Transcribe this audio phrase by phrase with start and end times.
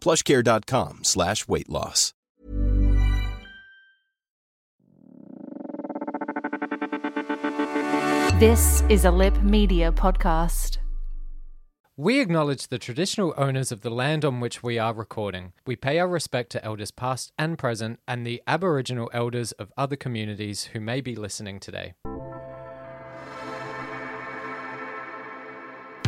[0.00, 2.14] plushcare.com slash weight loss.
[8.40, 10.78] This is a Lipp Media podcast.
[11.98, 15.52] We acknowledge the traditional owners of the land on which we are recording.
[15.66, 19.96] We pay our respect to elders past and present and the Aboriginal elders of other
[19.96, 21.92] communities who may be listening today.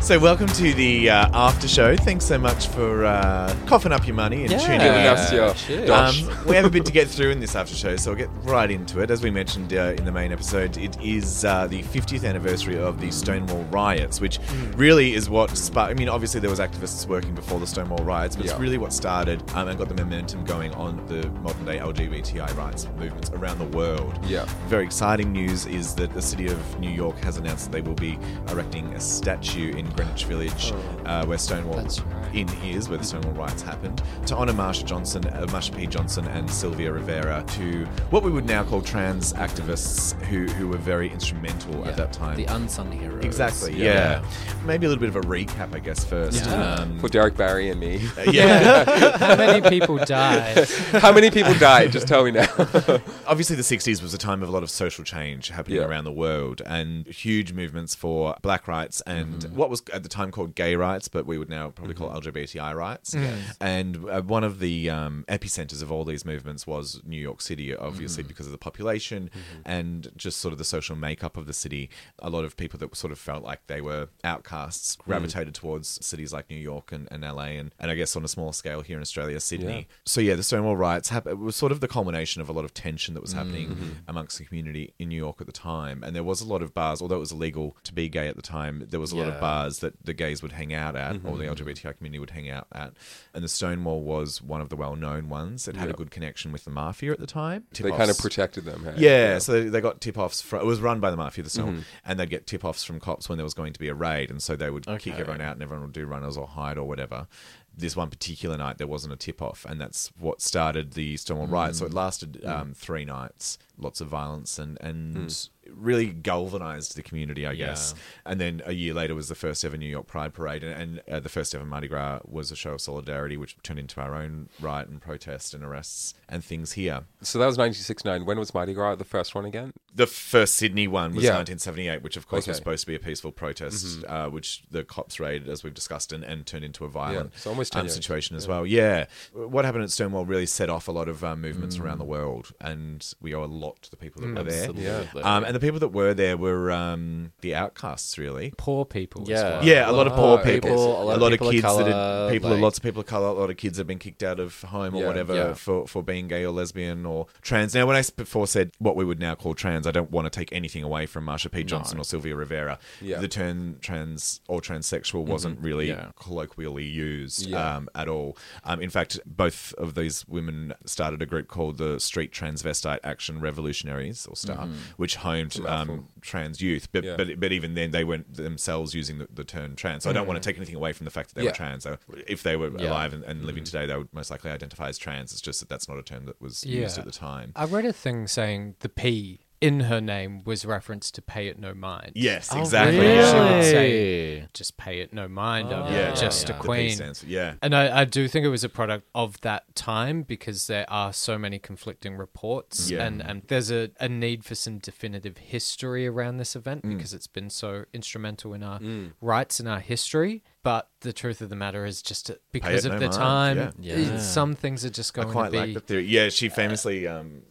[0.03, 1.95] So, welcome to the uh, after show.
[1.95, 4.81] Thanks so much for uh, coughing up your money and tuning in.
[4.81, 5.87] us your cheers.
[5.87, 6.23] dosh.
[6.23, 8.27] Um, we have a bit to get through in this after show, so I'll get
[8.41, 9.09] right into it.
[9.09, 12.99] As we mentioned uh, in the main episode, it is uh, the 50th anniversary of
[12.99, 14.39] the Stonewall riots, which
[14.75, 15.91] really is what sparked.
[15.91, 18.91] I mean, obviously there was activists working before the Stonewall riots, but it's really what
[18.91, 23.57] started um, and got the momentum going on the modern day LGBTI rights movements around
[23.57, 24.19] the world.
[24.25, 24.43] Yeah.
[24.67, 27.95] Very exciting news is that the city of New York has announced that they will
[27.95, 30.73] be erecting a statue in Greenwich Village,
[31.05, 32.35] uh, where Stonewall right.
[32.35, 35.85] Inn is, where the Stonewall riots happened, to honour Marsha Johnson, uh, Marsha P.
[35.87, 40.77] Johnson, and Sylvia Rivera, to what we would now call trans activists who who were
[40.77, 42.35] very instrumental at that time.
[42.37, 43.23] The unsung heroes.
[43.23, 43.73] Exactly.
[43.75, 44.23] Yeah.
[44.65, 46.03] Maybe a little bit of a recap, I guess.
[46.03, 46.45] First.
[46.45, 46.73] Yeah.
[46.75, 48.01] Um, For Derek Barry and me.
[48.31, 49.17] yeah.
[49.17, 50.67] How many people died?
[50.93, 51.91] How many people died?
[51.91, 52.47] Just tell me now.
[53.27, 55.85] Obviously, the 60s was a time of a lot of social change happening Yeah.
[55.85, 59.55] around the world and huge movements for black rights and Mm-hmm.
[59.55, 62.73] what was at the time called gay rights, but we would now probably call LGBTI
[62.75, 63.13] rights.
[63.15, 63.37] Mm.
[63.59, 67.75] And uh, one of the um, epicenters of all these movements was New York City,
[67.75, 68.27] obviously, Mm-hmm.
[68.27, 69.29] because of the population
[69.65, 71.89] and just sort of the social makeup of the city.
[72.19, 75.05] A lot of people that sort of felt like they were outcasts Mm.
[75.05, 78.27] gravitated towards cities like New York and, and LA, and, and I guess on a
[78.27, 79.77] small scale here in Australia, Sydney.
[79.89, 79.95] Yeah.
[80.05, 82.65] So yeah, the Stonewall riots hap- it was sort of the culmination of a lot
[82.65, 83.89] of tension that was happening Mm-hmm.
[84.07, 86.73] amongst the community in New York at the time, and there was a lot of
[86.73, 87.01] bars.
[87.01, 89.35] Although it was illegal to be gay at the time, there was a lot of
[89.35, 89.39] Yeah.
[89.73, 91.37] Bars that the gays would hang out at, or Mm-hmm.
[91.37, 92.93] the LGBTI community would hang out at.
[93.33, 95.67] And the Stonewall was one of the well-known ones.
[95.67, 97.65] It had a good connection with the mafia at the time.
[97.73, 98.83] they kind of protected them.
[98.83, 98.93] hey?
[98.97, 100.43] Yeah, so they, they got tip offs.
[100.53, 101.81] It was run by the mafia, the Stonewall, Mm-hmm.
[102.05, 104.29] and they'd get tip offs from cops when there was going to be a raid,
[104.29, 106.87] and so they would kick everyone out, and everyone would do runners or hide or
[106.87, 107.27] whatever.
[107.75, 111.47] This one particular night, there wasn't a tip off, and that's what started the Stonewall
[111.47, 111.71] riot.
[111.73, 111.79] Mm.
[111.79, 115.49] So it lasted um, three nights, lots of violence, and and Mm.
[115.75, 117.93] Really galvanized the community, I guess.
[118.25, 121.01] And then a year later was the first ever New York Pride Parade, and, and
[121.11, 124.15] uh, the first ever Mardi Gras was a show of solidarity, which turned into our
[124.15, 127.03] own riot and protest and arrests and things here.
[127.21, 128.25] So that was 1969.
[128.25, 129.73] When was Mardi Gras the first one again?
[129.95, 131.31] The first Sydney one was Yeah.
[131.37, 135.19] 1978, which of course was supposed to be a peaceful protest, uh, which the cops
[135.19, 138.35] raided, as we've discussed, and, and turned into a violent Yeah, so almost um, situation
[138.35, 138.65] as well.
[138.65, 139.05] Yeah.
[139.33, 141.99] What happened at Stonewall really set off a lot of uh, movements around Mm.
[141.99, 144.69] the world, and we owe a lot to the people that were there.
[144.69, 145.21] Absolutely.
[145.21, 148.53] Um, and the people that were there were um, the outcasts, really.
[148.57, 149.23] Poor people.
[149.23, 149.41] as Yeah.
[149.43, 149.65] well.
[149.65, 152.23] Yeah, a lot of poor people, people, a lot, of, people of kids that colour,
[152.25, 154.21] had, people, like- lots of people of color, a lot of kids have been kicked
[154.23, 155.53] out of home or Yeah, whatever yeah.
[155.53, 157.73] for for being gay or lesbian or trans.
[157.73, 160.25] Now, when I s- before said what we would now call trans, I don't want
[160.25, 161.63] to take anything away from Marsha P.
[161.63, 162.77] Johnson or Sylvia Rivera.
[163.01, 163.19] Yeah.
[163.19, 166.11] The term trans or transsexual wasn't really Yeah.
[166.19, 167.77] colloquially used Yeah.
[167.77, 168.37] um, at all.
[168.63, 173.39] Um, in fact, both of these women started a group called the Street Transvestite Action
[173.39, 174.67] Revolutionaries, or STAR,
[174.97, 176.87] which homed um, trans youth.
[176.91, 177.15] But, Yeah.
[177.17, 180.03] but but even then, they weren't themselves using the, the term trans.
[180.03, 181.51] So I don't want to take anything away from the fact that they Yeah.
[181.51, 181.83] were trans.
[181.83, 182.89] They were- if they were Yeah.
[182.89, 185.31] alive and, and living today, they would most likely identify as trans.
[185.31, 187.51] It's just that that's not a term that was used at the time.
[187.55, 191.57] I read a thing saying the P in her name was reference to pay it
[191.57, 192.11] no mind.
[192.15, 192.99] Yes, Oh, exactly.
[192.99, 193.55] She Yeah.
[193.55, 195.71] would say, just pay it no mind.
[195.73, 196.55] I'm Yeah, just yeah.
[196.55, 196.95] a The queen.
[196.95, 197.55] stands yeah.
[197.61, 201.13] And I, I do think it was a product of that time because there are
[201.13, 203.05] so many conflicting reports Yeah.
[203.05, 206.97] and, and there's a, a need for some definitive history around this event Mm.
[206.97, 208.79] because it's been so instrumental in our
[209.21, 210.43] rights and our history.
[210.63, 213.73] But the truth of the matter is just uh, because of no the mind, time,
[213.81, 213.95] yeah.
[213.95, 214.17] uh, Yeah.
[214.19, 215.57] some things are just I going quite to be.
[215.57, 216.05] like the theory.
[216.05, 217.41] Yeah, she famously, um,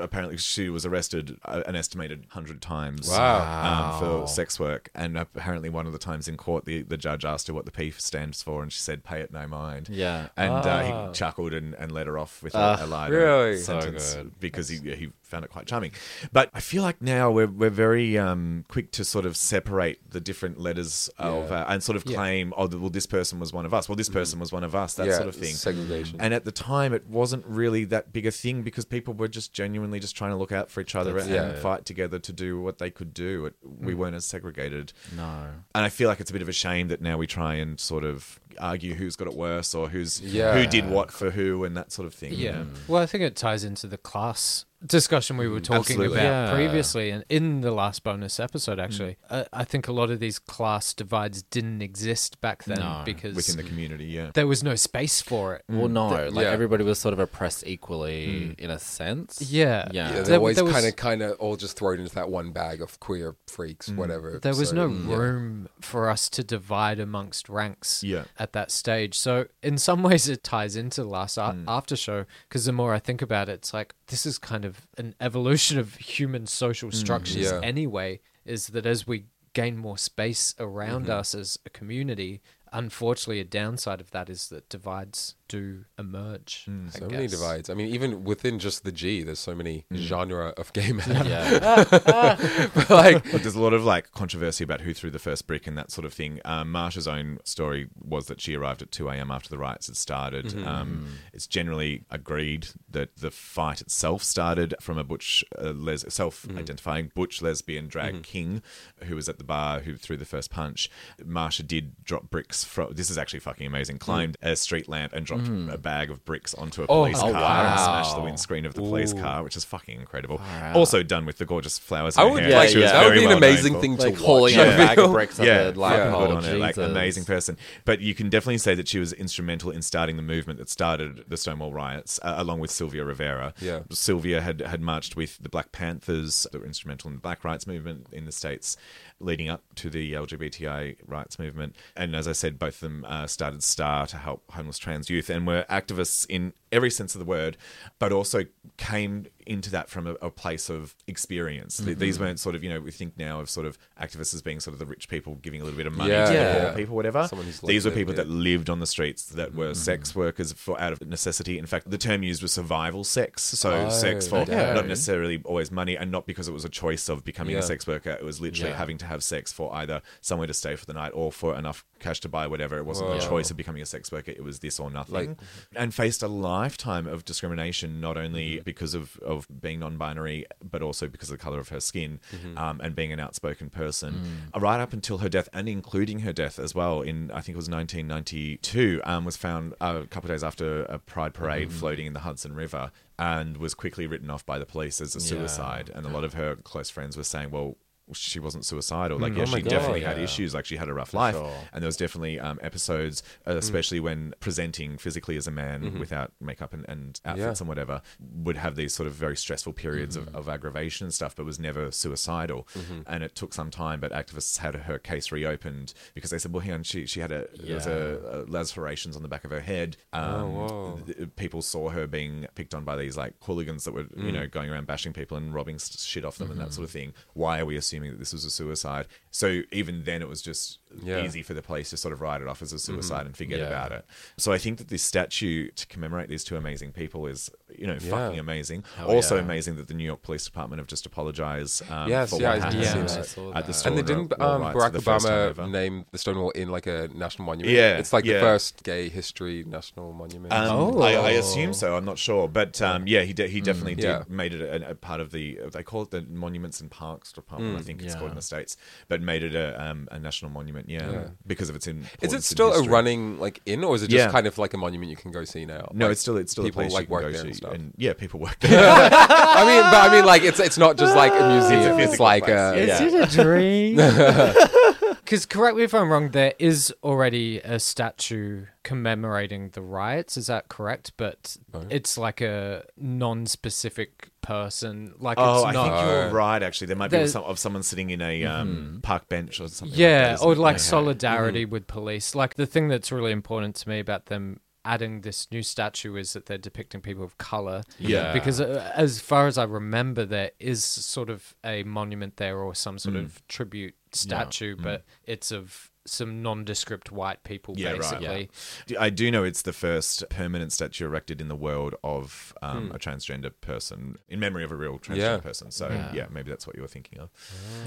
[0.00, 3.10] apparently, she was arrested uh, an estimated hundred times.
[3.10, 3.92] Wow.
[3.92, 7.26] Um, for sex work, and apparently one of the times in court, the, the judge
[7.26, 10.28] asked her what the P stands for, and she said, "Pay it no mind." Yeah.
[10.38, 11.06] and uh, Ah.
[11.08, 13.58] he chuckled and, and let her off with a, Ah, a lighter really?
[13.58, 14.40] So sentence good.
[14.40, 15.90] because he he found it quite charming.
[16.32, 20.20] But I feel like now we're we're very um, quick to sort of separate the
[20.20, 21.62] different letters of Yeah.
[21.62, 23.88] uh, and sort of claim, oh, well, this person was one of us.
[23.88, 24.94] Well, this person was one of us.
[24.94, 25.54] That yeah, sort of thing.
[25.54, 26.20] Segregation.
[26.20, 29.52] And at the time, it wasn't really that big a thing because people were just
[29.52, 31.60] genuinely just trying to look out for each other That's- and yeah.
[31.60, 33.46] fight together to do what they could do.
[33.46, 34.92] It, We weren't as segregated.
[35.16, 35.48] No.
[35.74, 37.80] And I feel like it's a bit of a shame that now we try and
[37.80, 40.54] sort of argue who's got it worse or who's Yeah.
[40.54, 42.34] who did what for who and that sort of thing.
[42.34, 42.64] Yeah.
[42.86, 46.18] Well, I think it ties into the class discussion we were mm, talking absolutely.
[46.18, 46.54] about Yeah.
[46.54, 48.84] previously and in the last bonus episode mm.
[48.84, 49.16] actually.
[49.30, 53.02] I, I think a lot of these class divides didn't exist back then No.
[53.04, 54.30] because Within the community, yeah.
[54.34, 55.64] there was no space for it.
[55.68, 56.08] Well, no.
[56.28, 56.50] like yeah.
[56.50, 58.60] everybody was sort of oppressed equally mm.
[58.60, 59.40] in a sense.
[59.42, 59.88] Yeah.
[59.92, 60.14] Yeah.
[60.14, 62.52] yeah, they're always there was- kind of, kind of all just thrown into that one
[62.52, 64.38] bag of queer freaks, whatever.
[64.42, 65.16] There was So, no yeah.
[65.16, 68.24] room for us to divide amongst ranks Yeah.
[68.38, 69.16] at that stage.
[69.18, 72.94] So, in some ways, it ties into the last a- after show because the more
[72.94, 76.90] I think about it, it's like this is kind of an evolution of human social
[76.90, 77.60] mm, structures Yeah.
[77.62, 78.20] anyway.
[78.44, 79.24] Is that as we
[79.54, 81.18] gain more space around mm-hmm.
[81.18, 82.42] us as a community,
[82.72, 86.66] unfortunately, a downside of that is that divides do emerge.
[86.68, 87.68] I So many divides.
[87.70, 91.26] I mean, even within just the G, there's so many genre of gay men.
[91.26, 92.68] Yeah.
[92.74, 95.66] But, like, But there's a lot of like controversy about who threw the first brick
[95.66, 96.40] and that sort of thing.
[96.44, 99.30] Um, Marsha's own story was that she arrived at 2 a.m.
[99.30, 100.46] after the riots had started.
[100.46, 100.66] Mm-hmm.
[100.66, 107.06] Um, it's generally agreed that the fight itself started from a butch, uh, les- self-identifying
[107.06, 107.20] Mm-hmm.
[107.20, 108.62] butch lesbian drag king
[109.04, 110.90] who was at the bar who threw the first punch.
[111.22, 112.92] Marsha did drop bricks from.
[112.94, 113.98] This is actually fucking amazing.
[113.98, 117.28] Climbed a street lamp and dropped a bag of bricks onto a police Mm.
[117.28, 117.76] Oh, car and wow.
[117.76, 120.40] smashed the windscreen of the police car, which is fucking incredible.
[120.74, 122.16] Also done with the gorgeous flowers.
[122.16, 122.50] in I would hair.
[122.50, 122.92] Yeah, like yeah.
[122.92, 124.22] that would be an well known amazing for- thing to like watch.
[124.22, 126.26] hauling I a bag of bricks on yeah, the light yeah, pole.
[126.26, 126.56] good on her.
[126.58, 127.56] Like amazing person.
[127.84, 131.24] But you can definitely say that she was instrumental in starting the movement that started
[131.28, 133.54] the Stonewall riots, uh, along with Sylvia Rivera.
[133.60, 133.80] Yeah.
[133.90, 137.66] Sylvia had had marched with the Black Panthers, that were instrumental in the Black rights
[137.66, 138.76] movement in the states,
[139.22, 141.76] leading up to the LGBTI rights movement.
[141.96, 145.30] And as I said, both of them uh, started Star to help homeless trans youth,
[145.30, 147.56] and were activists in every sense of the word,
[147.98, 148.44] but also
[148.76, 151.78] came into that from a, a place of experience.
[151.78, 152.24] These Mm-hmm.
[152.24, 154.72] weren't sort of, you know, we think now of sort of activists as being sort
[154.72, 156.52] of the rich people giving a little bit of money Yeah, to yeah.
[156.58, 157.28] the poor people, whatever.
[157.64, 158.16] These were people it.
[158.16, 161.58] that lived on the streets, that were sex workers for out of necessity.
[161.58, 163.42] In fact, the term used was survival sex.
[163.42, 164.72] So Oh, sex for okay.
[164.74, 167.86] not necessarily always money, and not because it was a choice of becoming a sex
[167.86, 168.10] worker.
[168.10, 168.76] It was literally Yeah.
[168.78, 171.84] having to have sex for either somewhere to stay for the night or for enough
[171.98, 172.76] cash to buy whatever.
[172.78, 173.16] It wasn't Whoa.
[173.16, 174.30] a choice of becoming a sex worker.
[174.32, 175.12] It was this or nothing.
[175.14, 175.38] Like-
[175.76, 178.62] and faced a lifetime of discrimination, not only Mm-hmm.
[178.64, 182.56] because of, of being non-binary, but also because of the color of her skin Mm-hmm.
[182.58, 184.48] um, and being an outspoken person.
[184.54, 184.60] Mm.
[184.62, 187.56] Right up until her death, and including her death as well, in I think it
[187.56, 191.78] was 1992, um, was found uh, a couple of days after a pride parade Mm-hmm.
[191.78, 195.20] floating in the Hudson River, and was quickly written off by the police as a
[195.20, 195.90] suicide.
[195.94, 197.76] And a lot of her close friends were saying, "Well."
[198.14, 199.18] She wasn't suicidal.
[199.18, 199.70] Like, mm, yeah, Oh she God.
[199.70, 200.54] definitely had issues.
[200.54, 201.52] Like, she had a rough life, sure.
[201.72, 203.56] and there was definitely um, episodes, uh, mm.
[203.56, 205.98] especially when presenting physically as a man mm-hmm.
[205.98, 207.62] without makeup and, and outfits Yeah.
[207.62, 210.34] and whatever, would have these sort of very stressful periods of, mm.
[210.34, 212.66] of aggravation and stuff, but was never suicidal.
[212.74, 213.00] Mm-hmm.
[213.06, 216.60] And it took some time, but activists had her case reopened because they said, well,
[216.60, 219.50] hang on, she, she had a, there was a, a lacerations on the back of
[219.50, 219.96] her head.
[220.12, 221.00] Oh, um, whoa.
[221.06, 224.46] th- people saw her being picked on by these like hooligans that were, you know,
[224.46, 226.84] going around bashing people and robbing shit off them and that sort mm-hmm.
[226.84, 227.12] of thing.
[227.34, 229.06] Why are we assuming that this was a suicide?
[229.30, 231.24] So even then, it was just Yeah.
[231.24, 233.58] easy for the police to sort of write it off as a suicide and forget
[233.60, 233.66] Yeah.
[233.66, 234.04] about it.
[234.36, 237.98] So I think that this statue to commemorate these two amazing people is, you know,
[237.98, 238.84] fucking amazing.
[239.06, 239.42] also yeah.
[239.42, 242.58] amazing that the New York Police Department have just apologized um, Yes, for yeah, what
[242.62, 245.66] happened did see at the I saw And they didn't um, Barack the Obama ever.
[245.66, 247.74] name the Stonewall Inn like a national monument?
[247.76, 248.34] Yeah, It's like yeah.
[248.34, 250.52] the first gay history national monument.
[250.52, 251.00] Um, Oh.
[251.02, 251.96] I, I assume so.
[251.96, 254.22] I'm not sure, but um, yeah, he de- he definitely did Yeah.
[254.28, 255.58] made it a, a part of the.
[255.72, 257.78] They call it the Monuments and Parks Department.
[257.78, 258.18] I think it's yeah.
[258.18, 258.76] called in the states,
[259.08, 260.81] but made it a, um, a national monument.
[260.86, 261.24] Yeah, Yeah.
[261.46, 262.04] because of its in.
[262.20, 264.30] is it still a running like in, or is it just Yeah.
[264.32, 265.88] kind of like a monument you can go see now?
[265.92, 267.42] No, Like, it's still it's still people a place like you can work go there
[267.42, 267.76] to, and stuff.
[267.96, 268.78] yeah, people work there.
[268.80, 271.98] I mean, but I mean, like it's it's not just like a museum.
[271.98, 273.02] It's, physical like place, a yeah.
[273.02, 273.96] Is it a dream?
[275.24, 280.36] Because correct me if I'm wrong, there is already a statue commemorating the riots.
[280.36, 281.12] Is that correct?
[281.16, 281.56] But
[281.90, 285.14] it's like a non-specific person.
[285.18, 286.62] Like Oh, it's I think you're right.
[286.62, 289.96] Actually, there might be some, of someone sitting in a um, park bench or something.
[289.98, 290.64] yeah, like that, or isn't it?
[290.64, 290.82] like Okay.
[290.82, 292.34] solidarity with police.
[292.34, 296.32] Like the thing that's really important to me about them adding this new statue is
[296.32, 297.82] that they're depicting people of color.
[298.00, 298.32] Yeah.
[298.32, 302.74] because uh, as far as I remember, there is sort of a monument there or
[302.74, 303.24] some sort Mm.
[303.26, 308.00] of tribute statue, but it's of some nondescript white people, Yeah, right.
[308.00, 308.50] basically.
[308.98, 312.94] I do know it's the first permanent statue erected in the world of um, Hmm.
[312.96, 315.36] a transgender person in memory of a real transgender Yeah.
[315.38, 315.70] person.
[315.70, 316.26] So yeah.
[316.30, 317.30] maybe that's what you were thinking of.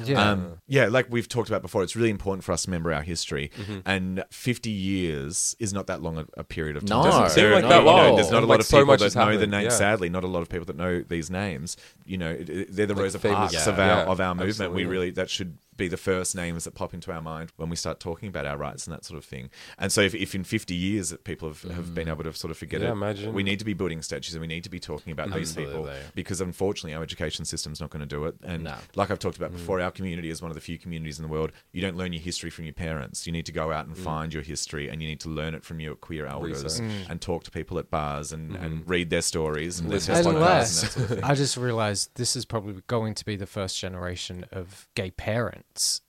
[0.05, 0.31] Yeah.
[0.31, 3.01] Um, yeah, like we've talked about before, it's really important for us to remember our
[3.01, 3.51] history.
[3.57, 3.79] Mm-hmm.
[3.85, 6.99] And 50 years is not that long a, a period of time.
[6.99, 7.03] No.
[7.05, 8.15] Doesn't Seem there- like you that know, long.
[8.15, 9.63] There's not a Like lot of people much that has know the happened, names.
[9.65, 9.69] yeah.
[9.77, 11.75] Sadly, not a lot of people that know these names.
[12.05, 14.73] You know, it- it- they're the Rosa Parks yeah, of our yeah, of our movement.
[14.73, 17.75] We really that should be the first names that pop into our mind when we
[17.75, 19.49] start talking about our rights and that sort of thing.
[19.77, 22.11] And so, if, if in 50 years that people have, have been mm.
[22.11, 23.33] able to sort of forget Yeah, it, imagine.
[23.33, 25.87] we need to be building statues and we need to be talking about these people
[25.87, 25.99] Absolutely.
[26.13, 28.35] because unfortunately our education system's not going to do it.
[28.43, 28.75] And No.
[28.95, 29.57] like I've talked about mm.
[29.57, 32.13] before, our community is one of the few communities in the world you don't learn
[32.13, 33.27] your history from your parents.
[33.27, 33.99] You need to go out and mm.
[33.99, 37.07] find your history and you need to learn it from your queer elders Research.
[37.09, 38.89] and talk to people at bars and, and mm-hmm.
[38.89, 41.29] read their stories and listen Listen to to podcasts Unless and that sort of.
[41.29, 45.64] I just realized this is probably going to be the first generation of gay parents.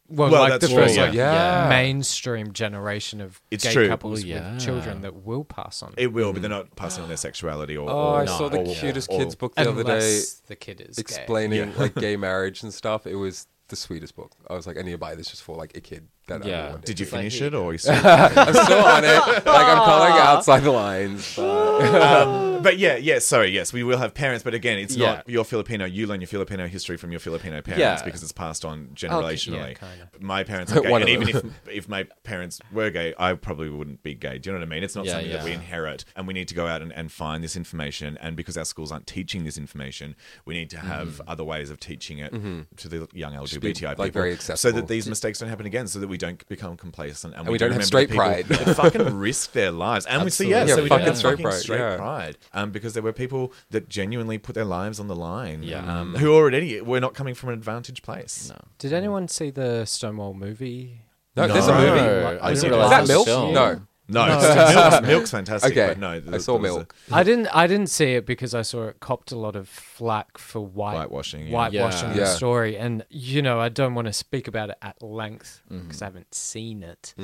[0.08, 1.02] Well, Well, like that's the true, first yeah.
[1.06, 1.66] like, Yeah.
[1.68, 3.88] mainstream generation of It's gay true.
[3.88, 4.52] couples Yeah.
[4.54, 5.94] with children that will pass on.
[5.96, 6.58] It will, but they're mm.
[6.58, 7.90] not passing on their sexuality or.
[7.90, 10.54] Oh, or I saw the or- cutest or- kids book the other day Unless the
[10.56, 11.00] kid is gay.
[11.00, 11.78] explaining Yeah.
[11.78, 13.06] like gay marriage and stuff.
[13.06, 14.32] It was the sweetest book.
[14.48, 16.06] I was like, I need to buy this just for like a kid.
[16.28, 16.70] That I Yeah.
[16.70, 16.84] want.
[16.84, 17.94] Did you It's like finish it or you still?
[17.94, 19.16] I'm still on it.
[19.46, 21.34] Like I'm coloring outside the lines.
[21.36, 21.94] But
[22.26, 23.20] um, but yeah, yeah.
[23.20, 25.06] Sorry, yes, we will have parents, but again, it's Yeah.
[25.16, 25.84] not your Filipino.
[25.84, 28.04] You learn your Filipino history from your Filipino parents Yeah.
[28.04, 29.78] because it's passed on yeah, generationally.
[29.78, 30.08] kinda.
[30.18, 34.02] My parents are gay, and even if if my parents were gay, I probably wouldn't
[34.02, 34.38] be gay.
[34.38, 34.82] Do you know what I mean?
[34.82, 37.12] It's not Yeah, something that we inherit, and we need to go out and, and
[37.12, 38.18] find this information.
[38.20, 41.78] And because our schools aren't teaching this information, we need to have other ways of
[41.78, 42.32] teaching it
[42.78, 43.60] to the young Mm-hmm.
[43.60, 46.15] be, LGBTI like, people, very so that these mistakes don't happen again, so that we
[46.16, 48.46] don't become complacent, and, And we don't have straight pride.
[48.46, 50.68] that fucking risk their lives, and we see yeah, Absolutely.
[50.68, 51.96] so Yeah, we don't fucking have straight fucking pride, straight yeah.
[51.96, 56.00] pride, um, because there were people that genuinely put their lives on the line, Yeah.
[56.00, 58.48] um, who already were not coming from an advantage place.
[58.50, 58.56] No.
[58.78, 61.02] Did anyone see the Stonewall movie?
[61.36, 62.00] no, there's a movie.
[62.00, 63.82] No, I Is didn't realize Is that was Milk?
[64.08, 64.26] A film.
[64.26, 64.26] No.
[64.26, 64.66] No, it's-
[65.02, 65.72] milk's, milk's fantastic.
[65.72, 66.94] Okay, but no, I saw there was a- Milk.
[67.12, 67.48] I didn't.
[67.48, 70.94] I didn't see it because I saw it copped a lot of flack for white
[70.96, 71.52] Whitewashing, yeah.
[71.52, 72.14] whitewashing Yeah.
[72.14, 72.26] the Yeah.
[72.34, 72.76] story.
[72.76, 75.82] And you know, I don't want to speak about it at length Mm-hmm.
[75.86, 77.14] because I haven't seen it.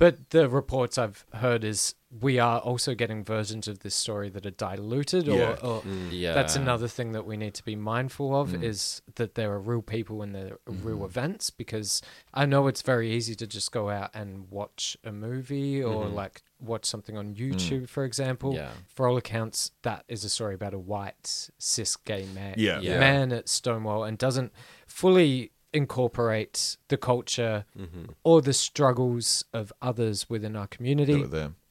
[0.00, 0.16] Mm.
[0.16, 4.44] But the reports I've heard is we are also getting versions of this story that
[4.44, 5.56] are diluted, or, Yeah.
[5.62, 6.34] or Yeah.
[6.34, 8.64] that's another thing that we need to be mindful of Mm.
[8.64, 10.88] is that there are real people and there are Mm-hmm.
[10.88, 11.50] real events.
[11.50, 12.02] Because
[12.34, 16.14] I know it's very easy to just go out and watch a movie or Mm-hmm.
[16.16, 17.36] like watch something on Mm.
[17.52, 18.54] YouTube, for example.
[18.54, 18.72] Yeah.
[18.88, 22.80] For all accounts, that is a story about a white cis gay man, Yeah.
[22.80, 22.98] Yeah.
[22.98, 24.52] man at Stonewall and doesn't
[24.86, 28.04] fully incorporate the culture Mm-hmm.
[28.24, 31.24] or the struggles of others within our community.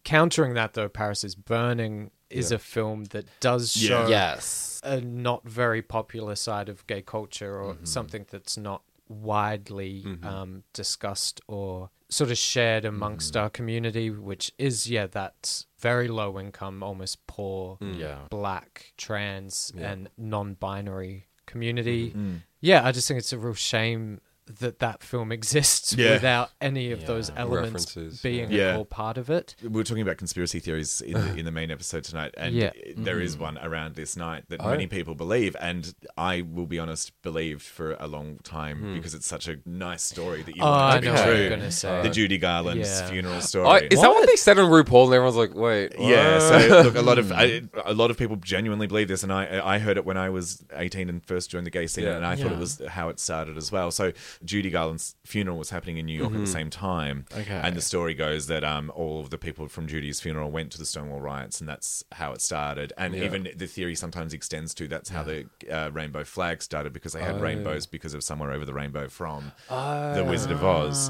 [0.03, 2.55] Countering that, though, Paris is Burning is Yeah.
[2.55, 4.79] a film that does show Yes.
[4.83, 7.85] a not very popular side of gay culture or Mm-hmm.
[7.85, 13.43] something that's not widely um, discussed or sort of shared amongst Mm-hmm.
[13.43, 18.19] our community, which is, yeah, that very low income, almost poor, Yeah.
[18.29, 22.09] black, trans, and non binary community.
[22.11, 22.35] Mm-hmm.
[22.61, 24.19] Yeah, I just think it's a real shame
[24.59, 26.13] that that film exists Yeah.
[26.13, 28.71] without any of those elements References, being yeah.
[28.71, 29.55] a core part of it.
[29.61, 32.71] We were talking about conspiracy theories in the, in the main episode tonight, and Yeah.
[32.97, 33.41] there is mm.
[33.41, 34.69] one around this night that Oh.
[34.69, 38.93] many people believe, and I will be honest, believed for a long time hmm.
[38.95, 41.17] because it's such a nice story that you Oh, want I it to know be
[41.17, 41.39] what true.
[41.39, 42.01] you're going to say.
[42.01, 43.09] The Judy Garland's Yeah.
[43.09, 43.67] funeral story.
[43.67, 45.05] Oh, is that what they said on RuPaul?
[45.05, 45.93] And everyone's like, wait.
[45.99, 49.31] Yeah, so look, a lot of I, a lot of people genuinely believe this, and
[49.31, 52.15] I I heard it when I was eighteen and first joined the gay scene, Yeah.
[52.15, 53.91] and I thought it was how it started as well.
[53.91, 54.11] So
[54.43, 56.37] Judy Garland's funeral was happening in New York Mm-hmm.
[56.41, 57.59] at the same time, Okay.
[57.63, 60.77] and the story goes that um all of the people from Judy's funeral went to
[60.77, 62.93] the Stonewall riots, and that's how it started.
[62.97, 63.23] And Yeah.
[63.25, 67.21] even the theory sometimes extends to that's how the uh, rainbow flag started because they
[67.21, 67.39] had Oh.
[67.39, 71.09] rainbows because of somewhere over the rainbow from the Wizard of Oz.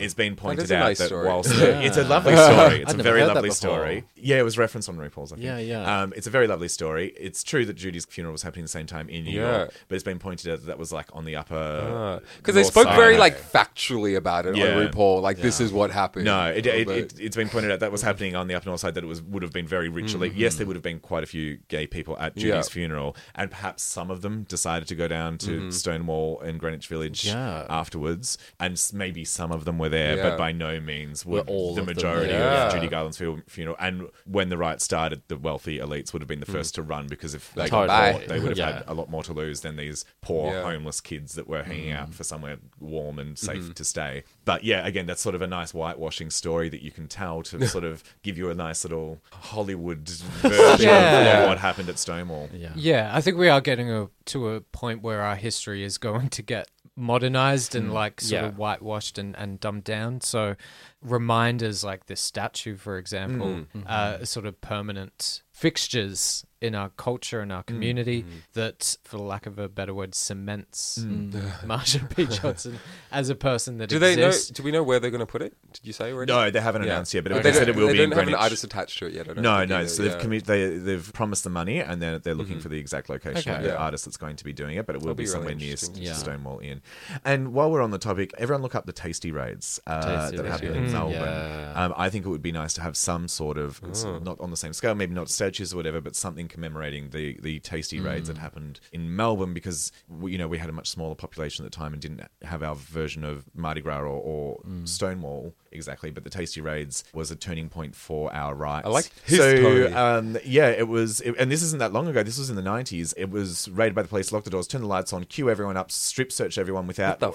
[0.00, 1.26] It's been pointed out nice that story.
[1.26, 4.04] whilst it's a lovely story, it's a very lovely story.
[4.14, 5.32] Yeah, it was referenced on RuPaul's.
[5.32, 5.44] I think.
[5.46, 6.02] Yeah, yeah.
[6.02, 7.12] Um, it's a very lovely story.
[7.18, 9.56] It's true that Judy's funeral was happening at the same time in New Yeah.
[9.58, 12.62] York, but it's been pointed out that that was like on the upper Because they
[12.68, 12.96] spoke side.
[12.96, 14.76] very like factually about it Yeah.
[14.76, 15.22] on RuPaul.
[15.22, 16.24] Like this is what happened.
[16.24, 18.94] No, it, it, it's been pointed out that was happening on the Upper North Side.
[18.94, 20.32] That it was would have been very ritually.
[20.34, 20.68] Yes, there mm-hmm.
[20.68, 24.22] would have been quite a few gay people at Judy's funeral, and perhaps some of
[24.22, 25.70] them decided to go down to mm-hmm.
[25.70, 30.80] Stonewall in Greenwich Village afterwards, and maybe some of them were there, but by no
[30.80, 32.48] means were Were all the of majority there.
[32.48, 33.76] of Judy Garland's funeral.
[33.78, 36.52] And when the riot started, the wealthy elites would have been the mm.
[36.52, 38.72] first to run because if they got caught, they would have Yeah.
[38.72, 40.62] had a lot more to lose than these poor Yeah.
[40.62, 42.14] homeless kids that were hanging out mm.
[42.14, 43.72] for somewhere warm and safe Mm-hmm.
[43.72, 44.24] to stay.
[44.44, 47.66] But yeah, again, that's sort of a nice whitewashing story that you can tell to
[47.74, 50.08] sort of give you a nice little Hollywood
[50.42, 51.42] version Yeah.
[51.42, 52.48] of what happened at Stonewall.
[52.52, 52.72] Yeah.
[52.76, 56.28] Yeah, I think we are getting a, to a point where our history is going
[56.30, 58.48] to get modernized and mm, like sort Yeah.
[58.48, 60.20] of whitewashed and, and dumbed down.
[60.20, 60.56] So
[61.02, 63.66] reminders like this statue, for example, mm.
[63.74, 64.22] uh, mm-hmm.
[64.22, 68.24] are sort of permanent fixtures in our culture and our community
[68.54, 70.98] that, for lack of a better word, cements
[71.64, 72.26] Marsha P.
[72.26, 72.80] Johnson
[73.12, 74.26] as a person that do they know?
[74.26, 74.50] exists.
[74.50, 75.54] Do we know where they're going to put it?
[75.72, 76.32] Did you say already?
[76.32, 76.92] No, they haven't Yeah.
[76.94, 78.18] announced yet, but But it, they they said don't- it will they be in don't
[78.18, 79.28] have an artist attached to it yet.
[79.30, 79.78] I don't No, no.
[79.78, 80.08] either, So yeah.
[80.16, 83.52] they've commu- they they've promised the money, and then they're looking for the exact location
[83.52, 83.56] Okay.
[83.58, 83.74] of the Yeah.
[83.76, 84.86] artist that's going to be doing it.
[84.86, 86.02] But it will That'll be, be really somewhere near interesting.
[86.02, 86.14] Yeah.
[86.14, 86.80] Stonewall Inn.
[87.24, 90.42] And while we're on the topic, everyone look up the Tasty Raids uh, Tasty that
[90.42, 91.12] Raids, happened in Mm, Melbourne.
[91.22, 91.72] yeah.
[91.84, 94.50] Um, I think it would be nice to have some sort of it's not on
[94.50, 98.28] the same scale, maybe not statues or whatever, but something commemorating the the Tasty Raids
[98.28, 101.70] that happened in Melbourne because we, you know we had a much smaller population at
[101.72, 106.10] the time and didn't have our version of Mardi Gras or, or Stonewall exactly.
[106.10, 108.86] But the Tasty Raids was a turning point for our rights.
[108.86, 109.92] I like his so.
[109.96, 112.22] Um, yeah, it was, it, and this isn't that long ago.
[112.22, 113.12] This was in the nineties.
[113.16, 115.76] It was raided by the police, lock the doors, turn the lights on, queue everyone
[115.76, 117.32] up, strip search everyone without uh,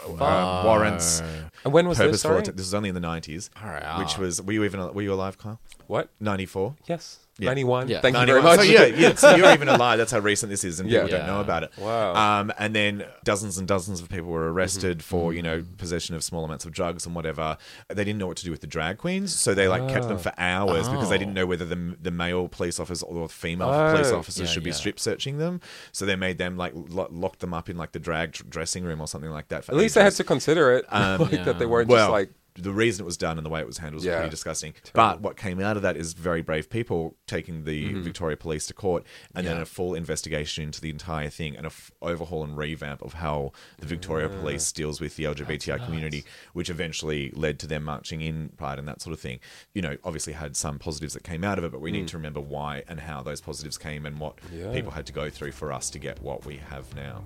[0.65, 1.21] warrants.
[1.63, 2.21] And when was this?
[2.21, 2.39] Sorry?
[2.39, 3.99] atta- This was only in the nineties, Alright.
[3.99, 4.41] which was.
[4.41, 4.93] Were you even?
[4.93, 5.59] Were you alive, Kyle?
[5.87, 6.09] What?
[6.19, 6.75] Ninety four.
[6.87, 7.19] Yes.
[7.39, 7.47] Yeah.
[7.47, 7.89] 91.
[7.89, 7.99] Yeah.
[8.01, 8.57] Thank you very much.
[8.59, 9.15] So yeah, yeah.
[9.15, 9.97] So you're even alive.
[9.97, 11.01] That's how recent this is, and Yeah.
[11.01, 11.71] people don't know about it.
[11.79, 12.13] Wow.
[12.13, 15.03] Um, and then dozens and dozens of people were arrested Mm-hmm.
[15.07, 17.57] for you know possession of small amounts of drugs and whatever.
[17.89, 20.19] They didn't know what to do with the drag queens, so they like kept them
[20.19, 23.69] for hours because they didn't know whether the the male police officer or the female
[23.69, 23.91] Oh.
[23.93, 25.59] police officers Yeah, should be strip searching them.
[25.91, 28.83] So they made them like lo- lock them up in like the drag tr- dressing
[28.83, 29.65] room or something like that.
[29.65, 30.85] For At least they had to consider it.
[30.91, 32.29] Um, like, That they weren't well, just like.
[32.55, 34.17] The reason it was done and the way it was handled was Yeah.
[34.17, 34.73] pretty disgusting.
[34.93, 38.01] But what came out of that is very brave people taking the Mm-hmm.
[38.03, 39.03] Victoria Police to court,
[39.35, 43.01] and then a full investigation into the entire thing, and a f- overhaul and revamp
[43.01, 47.83] of how the Victoria Police deals with the LGBTI community, which eventually led to them
[47.83, 49.39] marching in Pride and that sort of thing.
[49.73, 51.93] You know, obviously had some positives that came out of it, but we Mm.
[51.93, 54.35] need to remember why and how those positives came and what
[54.73, 57.23] people had to go through for us to get what we have now.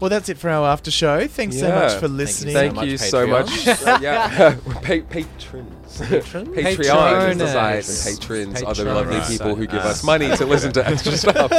[0.00, 1.26] Well, that's it for our after show.
[1.28, 2.54] Thanks so much for Thank you listening.
[2.54, 3.68] Thank much, you so much.
[3.68, 4.21] Uh, yeah.
[4.82, 5.98] Pa- patrons.
[5.98, 6.48] Patrons?
[6.48, 7.36] Patreons.
[7.36, 8.06] Patronus.
[8.06, 8.84] And patrons are the Patronus.
[8.94, 9.88] lovely people who give Ah.
[9.88, 11.50] us money to listen to extra stuff.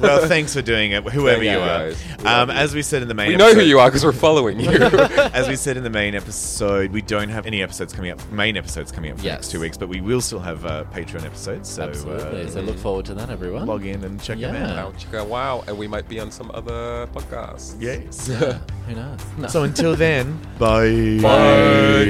[0.00, 1.86] well, thanks for doing it, whoever Thank you you, are.
[2.20, 2.54] We Um, you.
[2.56, 4.60] as we said in the main, we know episode, who you are because we're following
[4.60, 4.70] you.
[5.32, 8.56] As we said in the main episode, we don't have any episodes coming up, main
[8.56, 11.24] episodes coming up for the next two weeks, but we will still have uh, Patreon
[11.24, 11.68] episodes.
[11.68, 12.42] So Absolutely.
[12.42, 13.66] uh, so look forward to that, everyone.
[13.66, 14.70] log in and check them Yeah.
[14.80, 14.92] out.
[14.92, 17.76] wow, check out wow, and we might be on some other podcasts.
[17.80, 18.26] Yes.
[18.28, 19.20] Who knows?
[19.38, 19.48] No.
[19.48, 21.18] so until then, bye.
[21.22, 22.09] Bye.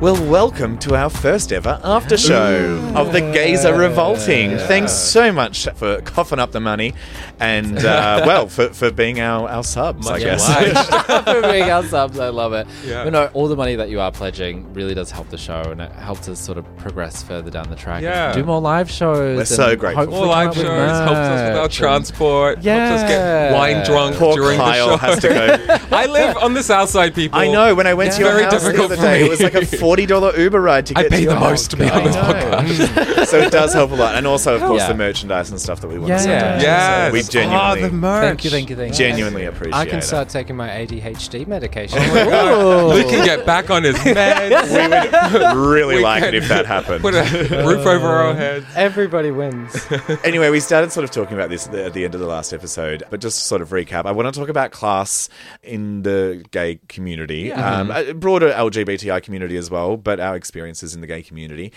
[0.00, 4.56] Well, welcome to our first ever after show of The Gays Are Revolting.
[4.56, 6.94] Thanks so much for coughing up the money
[7.40, 11.24] and, uh, well, for, for being our, our subs, I Much guess.
[11.24, 12.16] for being our subs.
[12.20, 12.68] I love it.
[12.86, 13.02] Yeah.
[13.02, 15.80] But no, all the money that you are pledging really does help the show and
[15.80, 18.00] it helps us sort of progress further down the track.
[18.04, 18.32] Yeah.
[18.32, 19.36] Do more live shows.
[19.36, 20.06] We're so grateful.
[20.06, 22.54] More live shows helps us with our merch transport.
[22.62, 23.48] Helps us Yeah.
[23.50, 25.06] get wine drunk Poor during Kyle the show.
[25.06, 25.78] has to go.
[25.96, 27.36] I live on the south side, people.
[27.40, 27.74] I know.
[27.74, 29.26] When I went to your very house difficult the other day, me.
[29.26, 31.50] it was like a forty dollar Uber ride to I get pay to the house.
[31.50, 33.26] most to be on this podcast.
[33.26, 34.88] so it does help a lot, and also, of course, Yeah.
[34.88, 36.16] the merchandise and stuff that we want Yeah.
[36.18, 36.44] to send.
[36.44, 36.60] out.
[36.60, 37.08] Yes.
[37.08, 38.22] So we genuinely, Oh, the merch.
[38.24, 38.98] Thank you, thank you, thank you.
[38.98, 39.74] genuinely appreciate.
[39.78, 39.80] It.
[39.80, 40.02] I can it.
[40.02, 41.98] start taking my ADHD medication.
[42.00, 45.32] Oh Luke can get back on his meds.
[45.32, 47.00] We would really We like it if that happened.
[47.00, 47.22] Put a
[47.66, 48.66] roof over our heads.
[48.76, 49.86] Everybody wins.
[50.24, 53.04] anyway, we started sort of talking about this at the end of the last episode,
[53.10, 55.28] but just to sort of recap, I want to talk about class
[55.62, 61.00] in the gay community, um, a broader LGBTI community as well, but our experiences in
[61.00, 61.72] the gay community.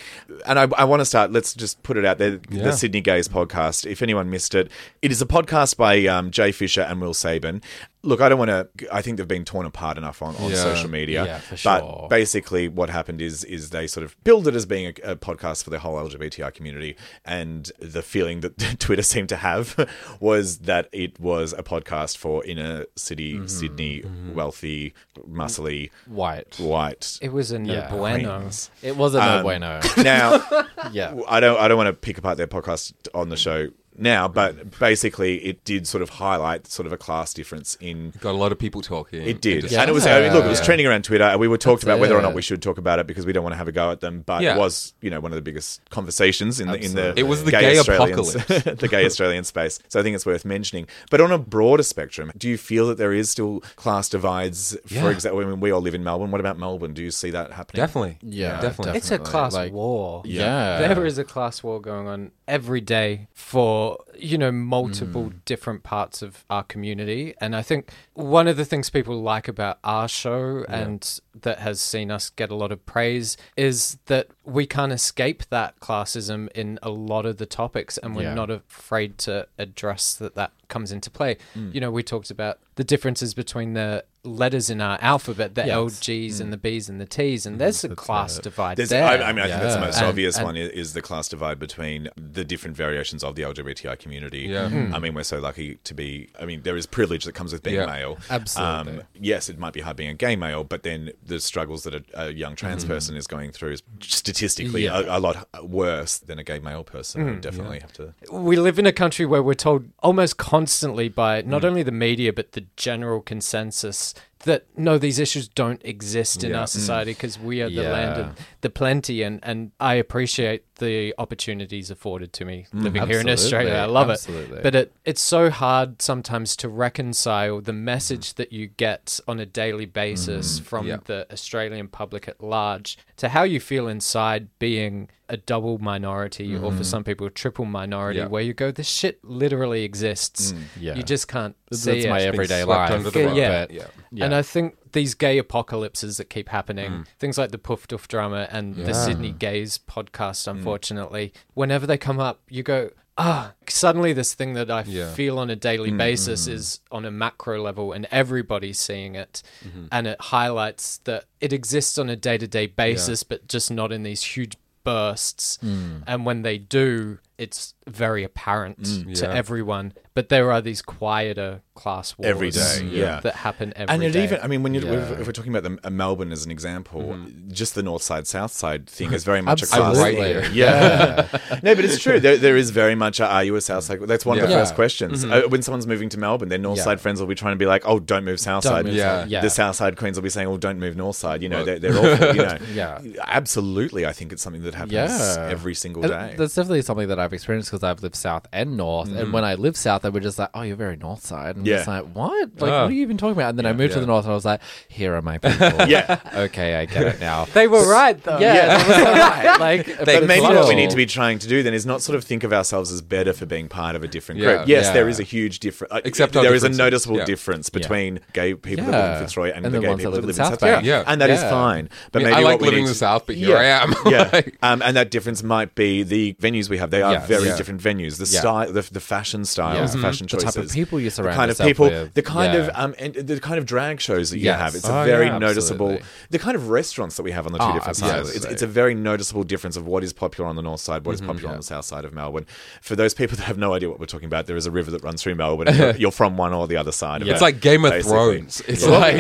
[0.45, 2.63] And I, I want to start, let's just put it out there Yeah.
[2.63, 3.85] the Sydney Gays podcast.
[3.89, 4.69] If anyone missed it,
[5.01, 7.61] it is a podcast by um, Jay Fisher and Will Sabin.
[8.03, 8.67] Look, I don't want to.
[8.91, 10.55] I think they've been torn apart enough on, on Yeah.
[10.55, 11.23] social media.
[11.23, 11.79] Yeah, for sure.
[12.01, 15.15] But basically, what happened is is they sort of billed it as being a, a
[15.15, 19.87] podcast for the whole LGBTI community, and the feeling that Twitter seemed to have
[20.19, 23.45] was that it was a podcast for inner city Mm-hmm.
[23.47, 24.93] Sydney, wealthy,
[25.29, 26.55] muscly, White.
[26.59, 27.19] white.
[27.21, 27.89] It was a no Yeah.
[27.91, 28.39] bueno.
[28.39, 28.71] queens.
[28.81, 29.79] It was a no Um, bueno.
[29.97, 30.43] Now,
[30.91, 31.13] yeah.
[31.27, 33.69] I don't I don't want to pick apart their podcast on the show
[34.01, 38.31] now, but basically, it did sort of highlight sort of a class difference in Got
[38.35, 39.21] a lot of people talking.
[39.21, 39.77] It did, Industry.
[39.79, 40.05] and it was.
[40.07, 41.37] I mean, look, it was trending around Twitter.
[41.37, 43.43] We were talked about whether or not we should talk about it because we don't
[43.43, 44.23] want to have a go at them.
[44.25, 44.55] But Yeah.
[44.55, 47.43] it was, you know, one of the biggest conversations in the in the It was
[47.43, 48.63] the gay Australians- apocalypse.
[48.81, 49.79] the gay Australian space.
[49.89, 50.87] So I think it's worth mentioning.
[51.09, 54.77] But on a broader spectrum, do you feel that there is still class divides?
[54.87, 55.09] For Yeah.
[55.09, 56.31] example, I mean, we all live in Melbourne.
[56.31, 56.93] What about Melbourne?
[56.93, 57.81] Do you see that happening?
[57.81, 58.17] Definitely.
[58.21, 58.97] Yeah, Definitely.
[58.97, 60.21] It's a class like- war.
[60.25, 60.79] Yeah.
[60.93, 65.37] There is a class war going on every day for, you know, multiple hmm.
[65.45, 67.33] different parts of our community.
[67.39, 71.81] And I think one of the things people like about our show and that has
[71.81, 76.77] seen us get a lot of praise is that we can't escape that classism in
[76.83, 78.33] a lot of the topics and we're Yeah.
[78.33, 81.37] not afraid to address that that comes into play.
[81.53, 81.71] Hmm.
[81.73, 85.75] You know, we talked about the differences between the letters in our alphabet, the Yes.
[85.75, 86.61] LGs and mm.
[86.61, 87.59] the Bs and the Ts, and mm-hmm.
[87.59, 89.03] there's a class divide There's, there.
[89.03, 91.29] I, I mean, I think that's the most And- obvious and- one is, the class
[91.29, 94.41] divide between the different variations of the LGBTI community.
[94.41, 94.65] Yeah.
[94.65, 95.01] I hmm.
[95.01, 96.29] mean, we're so lucky to be.
[96.39, 97.85] I mean, there is privilege that comes with being Yeah.
[97.85, 98.17] male.
[98.29, 98.99] Absolutely.
[98.99, 101.95] Um, yes, it might be hard being a gay male, but then the struggles that
[101.95, 102.89] a, a young trans hmm.
[102.89, 104.99] person is going through is statistically Yeah.
[104.99, 107.21] a, a lot worse than a gay male person.
[107.21, 107.29] Hmm.
[107.29, 108.13] I definitely have to.
[108.31, 112.33] we live in a country where we're told almost constantly by not only the media
[112.33, 114.10] but the general consensus
[114.43, 116.59] that no these issues don't exist in Yeah.
[116.61, 116.69] our mm.
[116.69, 117.91] society because we are the Yeah.
[117.91, 123.07] land of the plenty and and I appreciate the opportunities afforded to me mm, living
[123.07, 124.57] here in Australia I love Absolutely.
[124.57, 127.83] it but it it's so hard sometimes to reconcile the mm.
[127.93, 130.97] message that you get on a daily basis mm, from Yeah.
[131.05, 136.59] the Australian public at large to how you feel inside being a double minority or
[136.59, 136.83] for mm-hmm.
[136.83, 140.95] some people a triple minority where you go this shit literally exists Yeah.
[140.95, 143.15] you just can't That's see my it everyday swept life.
[143.15, 143.37] Yeah, rug.
[143.37, 143.65] yeah.
[143.65, 143.87] but- Yeah.
[144.11, 144.25] yeah.
[144.25, 147.05] and I think these gay apocalypses that keep happening, Mm.
[147.19, 150.51] things like the Poof Doof drama and the Sydney Gays podcast, Mm.
[150.57, 155.13] unfortunately, whenever they come up, you go, ah, suddenly this thing that I Yeah.
[155.13, 159.43] feel on a daily Mm, basis is on a macro level and everybody's seeing it.
[159.91, 163.91] And it highlights that it exists on a day to day basis, but just not
[163.91, 165.59] in these huge bursts.
[165.61, 169.33] And when they do, it's very apparent to yeah.
[169.33, 169.93] everyone.
[170.13, 173.21] But there are these quieter class wars Every day, yeah.
[173.21, 174.25] that happen every and it day.
[174.25, 175.13] even, I mean, when you, Yeah.
[175.13, 177.17] if, we're talking about the, uh, Melbourne as an example,
[177.47, 180.53] just the north side, south side thing is very much a class thing.
[180.53, 181.27] Yeah.
[181.63, 182.19] no, but it's true.
[182.19, 184.01] There, there is very much a, are you a south side?
[184.01, 185.23] That's one of the first questions.
[185.23, 187.65] Uh, when someone's moving to Melbourne, their north side friends will be trying to be
[187.65, 188.85] like, oh, don't move south side.
[188.85, 189.21] move Yeah.
[189.21, 189.29] south.
[189.29, 189.41] Yeah.
[189.41, 191.41] The south side queens will be saying, oh, don't move north side.
[191.41, 192.35] You know, they're, they're awful.
[192.35, 192.99] You know, Yeah.
[193.25, 194.05] Absolutely.
[194.05, 196.35] I think it's something that happens every single day.
[196.37, 199.09] That's definitely something that I've experienced because I've lived south and north.
[199.15, 201.65] And when I lived south, they were just like, "Oh, you're very north side," and
[201.65, 201.77] Yeah.
[201.77, 202.49] it's like, "What?
[202.59, 202.81] Like, Ah.
[202.83, 204.35] what are you even talking about?" And then I moved to the north, and I
[204.35, 206.19] was like, "Here are my people." Yeah.
[206.35, 207.45] okay, I get it now.
[207.53, 208.37] They were right, though.
[208.39, 209.59] yeah, that was all right.
[209.59, 212.15] Like, But maybe what we need to be trying to do then is not sort
[212.17, 214.57] of think of ourselves as better for being part of a different Yeah.
[214.57, 214.67] group.
[214.67, 214.93] Yes, Yeah.
[214.93, 215.93] there is a huge difference.
[216.05, 216.77] Except our there is a differences.
[216.79, 217.25] noticeable Yeah.
[217.25, 219.03] difference between gay people that Yeah.
[219.13, 220.49] live in Fitzroy and, And the the gay ones people that live live in in
[220.51, 220.81] South South Bay.
[220.81, 220.87] Bay.
[220.87, 221.03] Yeah.
[221.07, 221.49] And that is Yeah.
[221.49, 221.89] fine.
[222.11, 223.65] But maybe I like what we living need in the to- south, but here I
[223.65, 223.93] am.
[224.07, 226.89] yeah, Like- um, and that difference might be the venues we have.
[226.91, 227.27] They are Yes.
[227.27, 227.55] very Yeah.
[227.61, 228.39] Different venues, the Yeah.
[228.41, 230.01] style, the, the fashion styles, the Mhm.
[230.01, 232.13] fashion choices, The type of people you surround the kind of people, with.
[232.13, 234.59] the kind of um, and the kind of drag shows that you Yes.
[234.59, 234.75] have.
[234.75, 235.97] It's Oh, a very yeah, noticeable.
[236.29, 238.35] The kind of restaurants that we have on the two Oh, different sides.
[238.35, 241.13] It's, it's a very noticeable difference of what is popular on the north side, what
[241.15, 242.45] is popular on the south side of Melbourne.
[242.81, 244.91] For those people that have no idea what we're talking about, there is a river
[244.91, 245.67] that runs through Melbourne.
[245.67, 247.21] And you're, you're from one or the other side.
[247.21, 247.33] Of Melbourne.
[247.35, 248.11] It's it, like Game of basically.
[248.11, 248.61] Thrones.
[248.67, 248.89] It's Yeah.
[248.97, 249.15] like